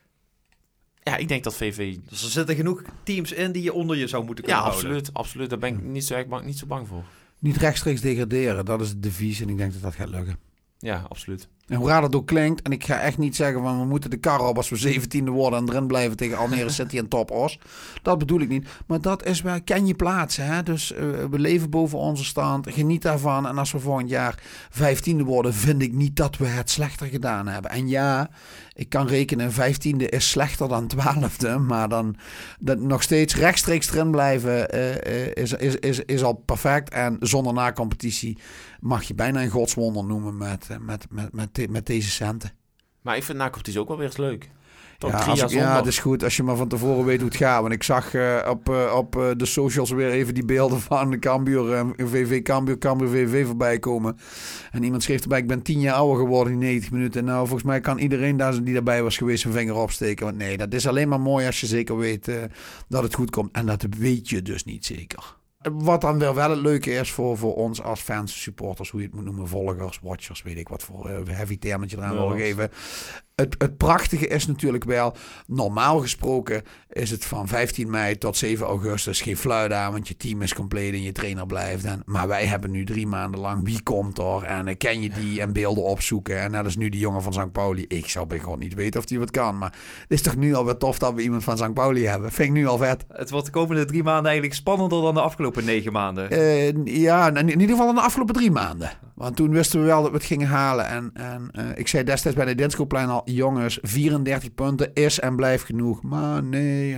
ja, 1.03 1.15
ik 1.17 1.27
denk 1.27 1.43
dat 1.43 1.55
VV... 1.55 1.97
Dus 2.09 2.23
er 2.23 2.29
zitten 2.29 2.55
genoeg 2.55 2.81
teams 3.03 3.31
in 3.31 3.51
die 3.51 3.63
je 3.63 3.73
onder 3.73 3.97
je 3.97 4.07
zou 4.07 4.23
moeten 4.25 4.45
Ja, 4.47 4.51
kunnen 4.53 4.69
houden. 4.71 4.89
absoluut, 4.89 5.13
absoluut. 5.17 5.49
Daar 5.49 5.59
ben 5.59 5.73
ik 5.73 5.83
niet 5.83 6.03
zo, 6.05 6.13
erg 6.13 6.27
bang, 6.27 6.45
niet 6.45 6.57
zo 6.57 6.65
bang 6.65 6.87
voor. 6.87 7.03
Niet 7.39 7.57
rechtstreeks 7.57 8.01
degraderen, 8.01 8.65
dat 8.65 8.81
is 8.81 8.89
het 8.89 9.03
devies 9.03 9.39
en 9.41 9.49
ik 9.49 9.57
denk 9.57 9.73
dat 9.73 9.81
dat 9.81 9.95
gaat 9.95 10.09
lukken. 10.09 10.37
Ja, 10.79 11.05
absoluut. 11.09 11.47
En 11.67 11.77
hoe 11.77 11.87
raar 11.87 12.01
dat 12.01 12.15
ook 12.15 12.27
klinkt, 12.27 12.61
en 12.61 12.71
ik 12.71 12.85
ga 12.85 12.99
echt 12.99 13.17
niet 13.17 13.35
zeggen 13.35 13.61
van 13.61 13.79
we 13.79 13.85
moeten 13.85 14.09
de 14.09 14.17
kar 14.17 14.47
op 14.47 14.57
als 14.57 14.69
we 14.69 15.01
17e 15.01 15.23
worden 15.23 15.59
en 15.59 15.69
erin 15.69 15.87
blijven 15.87 16.17
tegen 16.17 16.37
Almere 16.37 16.69
City 16.69 16.97
en 16.97 17.07
Top 17.07 17.31
Os. 17.31 17.59
Dat 18.01 18.17
bedoel 18.17 18.39
ik 18.39 18.49
niet. 18.49 18.67
Maar 18.85 19.01
dat 19.01 19.25
is 19.25 19.41
wel, 19.41 19.61
ken 19.63 19.87
je 19.87 19.95
plaatsen. 19.95 20.45
Hè? 20.45 20.63
Dus 20.63 20.93
eh, 20.93 21.03
we 21.29 21.39
leven 21.39 21.69
boven 21.69 21.97
onze 21.97 22.23
stand, 22.23 22.69
geniet 22.69 23.01
daarvan. 23.01 23.47
En 23.47 23.57
als 23.57 23.71
we 23.71 23.79
volgend 23.79 24.09
jaar 24.09 24.39
15e 24.71 25.23
worden, 25.23 25.53
vind 25.53 25.81
ik 25.81 25.93
niet 25.93 26.15
dat 26.15 26.37
we 26.37 26.45
het 26.45 26.69
slechter 26.69 27.07
gedaan 27.07 27.47
hebben. 27.47 27.71
En 27.71 27.87
ja, 27.87 28.29
ik 28.73 28.89
kan 28.89 29.07
rekenen, 29.07 29.51
15e 29.51 30.05
is 30.09 30.29
slechter 30.29 30.67
dan 30.67 30.91
12e. 30.95 31.59
Maar 31.67 31.89
dan 31.89 32.15
dat 32.59 32.79
nog 32.79 33.03
steeds 33.03 33.35
rechtstreeks 33.35 33.91
erin 33.91 34.11
blijven 34.11 34.69
eh, 34.69 35.25
eh, 35.25 35.31
is, 35.33 35.53
is, 35.53 35.75
is, 35.75 35.99
is 35.99 36.23
al 36.23 36.33
perfect. 36.33 36.89
En 36.89 37.17
zonder 37.19 37.53
na-competitie 37.53 38.37
mag 38.79 39.03
je 39.03 39.13
bijna 39.13 39.41
een 39.41 39.49
godswonder 39.49 40.03
noemen 40.03 40.37
met, 40.37 40.67
eh, 40.69 40.77
met, 40.77 41.05
met, 41.09 41.33
met, 41.33 41.69
met 41.69 41.85
deze 41.85 42.09
centen. 42.09 42.51
Maar 43.01 43.15
ik 43.17 43.23
vind 43.23 43.37
na-competitie 43.37 43.79
ook 43.79 43.87
wel 43.87 43.97
weer 43.97 44.05
eens 44.05 44.17
leuk. 44.17 44.49
Ja, 44.99 45.09
als 45.09 45.51
ja, 45.51 45.85
is 45.85 45.99
goed 45.99 46.23
als 46.23 46.35
je 46.35 46.43
maar 46.43 46.55
van 46.55 46.67
tevoren 46.67 47.05
weet 47.05 47.19
hoe 47.19 47.29
het 47.29 47.37
gaat. 47.37 47.61
Want 47.61 47.73
ik 47.73 47.83
zag 47.83 48.13
eh, 48.13 48.47
op, 48.49 48.69
eh, 48.69 48.95
op 48.95 49.33
de 49.37 49.45
socials 49.45 49.91
weer 49.91 50.09
even 50.09 50.33
die 50.33 50.45
beelden 50.45 50.79
van 50.89 51.11
de 51.11 51.19
Cambuur, 51.19 51.85
VV 51.97 52.41
Cambuur, 52.41 52.77
Cambuur 52.77 53.09
VV 53.09 53.45
voorbij 53.45 53.79
komen. 53.79 54.17
En 54.71 54.83
iemand 54.83 55.03
schreef 55.03 55.21
erbij, 55.21 55.39
ik 55.39 55.47
ben 55.47 55.61
tien 55.61 55.79
jaar 55.79 55.95
ouder 55.95 56.17
geworden 56.17 56.53
in 56.53 56.59
90 56.59 56.91
minuten. 56.91 57.25
Nou, 57.25 57.39
volgens 57.39 57.63
mij 57.63 57.79
kan 57.79 57.97
iedereen 57.97 58.37
daar, 58.37 58.63
die 58.63 58.73
daarbij 58.73 59.03
was 59.03 59.17
geweest 59.17 59.41
zijn 59.41 59.53
vinger 59.53 59.75
opsteken. 59.75 60.25
Want 60.25 60.37
nee, 60.37 60.57
dat 60.57 60.73
is 60.73 60.87
alleen 60.87 61.09
maar 61.09 61.21
mooi 61.21 61.45
als 61.45 61.59
je 61.59 61.67
zeker 61.67 61.97
weet 61.97 62.31
dat 62.87 63.03
het 63.03 63.15
goed 63.15 63.29
komt. 63.29 63.51
En 63.51 63.65
dat 63.65 63.85
weet 63.97 64.29
je 64.29 64.41
dus 64.41 64.63
niet 64.63 64.85
zeker. 64.85 65.36
Wat 65.73 66.01
dan 66.01 66.19
weer 66.19 66.33
wel 66.33 66.49
het 66.49 66.59
leuke 66.59 66.91
is 66.91 67.11
voor, 67.11 67.37
voor 67.37 67.55
ons 67.55 67.81
als 67.81 68.01
fans, 68.01 68.41
supporters, 68.41 68.89
hoe 68.89 68.99
je 68.99 69.05
het 69.05 69.15
moet 69.15 69.25
noemen, 69.25 69.47
volgers, 69.47 69.99
watchers, 70.01 70.41
weet 70.41 70.57
ik 70.57 70.67
wat 70.67 70.83
voor 70.83 71.09
eh, 71.09 71.35
heavy 71.35 71.57
term 71.57 71.81
dat 71.81 71.91
je 71.91 71.97
eraan 71.97 72.15
wil 72.15 72.29
geven. 72.29 72.71
Het, 73.41 73.55
het 73.57 73.77
prachtige 73.77 74.27
is 74.27 74.47
natuurlijk 74.47 74.83
wel, 74.83 75.15
normaal 75.47 75.99
gesproken 75.99 76.63
is 76.89 77.09
het 77.09 77.25
van 77.25 77.47
15 77.47 77.89
mei 77.89 78.17
tot 78.17 78.37
7 78.37 78.65
augustus 78.65 79.21
geen 79.21 79.37
fluit 79.37 79.71
aan, 79.71 79.91
want 79.91 80.07
je 80.07 80.17
team 80.17 80.41
is 80.41 80.53
compleet 80.53 80.93
en 80.93 81.01
je 81.01 81.11
trainer 81.11 81.45
blijft. 81.45 81.85
En, 81.85 82.01
maar 82.05 82.27
wij 82.27 82.45
hebben 82.45 82.71
nu 82.71 82.85
drie 82.85 83.07
maanden 83.07 83.39
lang, 83.39 83.63
wie 83.63 83.83
komt 83.83 84.17
er 84.17 84.43
en 84.43 84.67
eh, 84.67 84.77
ken 84.77 85.01
je 85.01 85.09
die 85.09 85.41
en 85.41 85.53
beelden 85.53 85.83
opzoeken. 85.83 86.39
En 86.39 86.51
dat 86.51 86.65
is 86.65 86.77
nu 86.77 86.89
die 86.89 86.99
jongen 86.99 87.21
van 87.21 87.33
St. 87.33 87.51
Pauli. 87.51 87.85
Ik 87.87 88.09
zou 88.09 88.27
bij 88.27 88.39
God 88.39 88.59
niet 88.59 88.73
weten 88.73 88.99
of 88.99 89.05
die 89.05 89.19
wat 89.19 89.31
kan, 89.31 89.57
maar 89.57 89.71
het 90.01 90.11
is 90.11 90.21
toch 90.21 90.35
nu 90.35 90.53
alweer 90.53 90.77
tof 90.77 90.99
dat 90.99 91.13
we 91.13 91.21
iemand 91.21 91.43
van 91.43 91.57
St. 91.57 91.73
Pauli 91.73 92.05
hebben. 92.05 92.31
Vind 92.31 92.47
ik 92.47 92.53
nu 92.53 92.67
al 92.67 92.77
vet. 92.77 93.05
Het 93.07 93.29
wordt 93.29 93.45
de 93.45 93.51
komende 93.51 93.85
drie 93.85 94.03
maanden 94.03 94.25
eigenlijk 94.25 94.55
spannender 94.55 95.01
dan 95.01 95.13
de 95.13 95.21
afgelopen 95.21 95.65
negen 95.65 95.91
maanden. 95.91 96.29
Eh, 96.29 96.85
ja, 96.85 97.35
in 97.35 97.49
ieder 97.49 97.69
geval 97.69 97.89
in 97.89 97.95
de 97.95 98.01
afgelopen 98.01 98.35
drie 98.35 98.51
maanden. 98.51 98.91
Want 99.17 99.35
toen 99.35 99.51
wisten 99.51 99.79
we 99.79 99.85
wel 99.85 100.01
dat 100.01 100.11
we 100.11 100.17
het 100.17 100.25
gingen 100.25 100.47
halen. 100.47 100.87
En, 100.87 101.11
en 101.13 101.49
eh, 101.51 101.65
ik 101.75 101.87
zei 101.87 102.03
destijds 102.03 102.37
bij 102.37 102.45
de 102.45 102.55
Dinskoplein 102.55 103.09
al... 103.09 103.21
jongens, 103.25 103.79
34 103.81 104.53
punten 104.53 104.93
is 104.93 105.19
en 105.19 105.35
blijft 105.35 105.65
genoeg. 105.65 106.01
Maar 106.01 106.43
nee. 106.43 106.97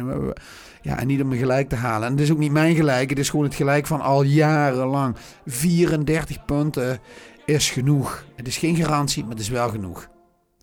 Ja, 0.82 1.00
en 1.00 1.08
niet 1.08 1.22
om 1.22 1.28
me 1.28 1.38
gelijk 1.38 1.70
te 1.70 1.76
halen. 1.76 2.08
En 2.08 2.14
het 2.14 2.22
is 2.22 2.32
ook 2.32 2.38
niet 2.38 2.52
mijn 2.52 2.76
gelijk. 2.76 3.10
Het 3.10 3.20
is 3.20 3.30
gewoon 3.30 3.46
het 3.46 3.56
gelijk 3.56 3.88
van 3.88 4.02
al 4.02 4.24
jarenlang. 4.24 5.16
34 5.46 6.46
punten 6.46 7.00
is 7.46 7.70
genoeg. 7.70 8.26
Het 8.36 8.48
is 8.48 8.58
geen 8.58 8.76
garantie, 8.76 9.22
maar 9.22 9.32
het 9.32 9.42
is 9.42 9.50
wel 9.50 9.70
genoeg. 9.70 10.10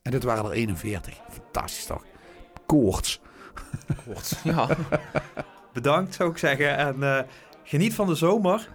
En 0.03 0.11
dit 0.11 0.23
waren 0.23 0.45
er 0.45 0.51
41. 0.51 1.15
Fantastisch 1.31 1.85
toch? 1.85 2.05
Koorts. 2.67 3.21
Ja, 4.45 4.69
Bedankt, 5.73 6.15
zou 6.15 6.31
ik 6.31 6.39
zeggen. 6.39 6.77
En 6.77 7.03
eh, 7.03 7.23
geniet 7.63 7.95
van 7.95 8.07
de 8.07 8.15
zomer. 8.15 8.69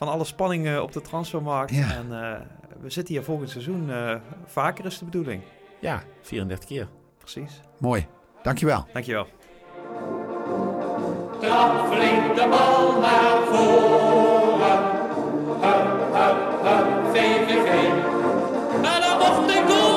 Van 0.00 0.08
alle 0.08 0.24
spanning 0.24 0.66
eh, 0.66 0.82
op 0.82 0.92
de 0.92 1.00
transfermarkt. 1.00 1.74
Ja. 1.74 1.94
En 1.94 2.22
eh, 2.22 2.40
we 2.80 2.90
zitten 2.90 3.14
hier 3.14 3.24
volgend 3.24 3.50
seizoen 3.50 3.90
eh, 3.90 4.14
vaker, 4.44 4.84
is 4.84 4.98
de 4.98 5.04
bedoeling. 5.04 5.42
ja 5.80 6.02
34 6.22 6.68
keer. 6.68 6.88
Precies. 7.18 7.60
Mooi. 7.78 8.06
Dankjewel. 8.42 8.86
Dankjewel. 8.92 9.26
Trap 11.40 11.92
flink 11.92 12.36
de 12.36 12.46
bal 12.50 13.00
naar 13.00 13.42
voren. 13.50 14.78
Hup, 15.60 16.14
hup, 16.14 16.62
hup, 16.62 17.14
VVV. 17.14 17.68
En 18.84 19.00
dan 19.00 19.18
nog 19.18 19.46
de 19.46 19.64
goal. 19.68 19.90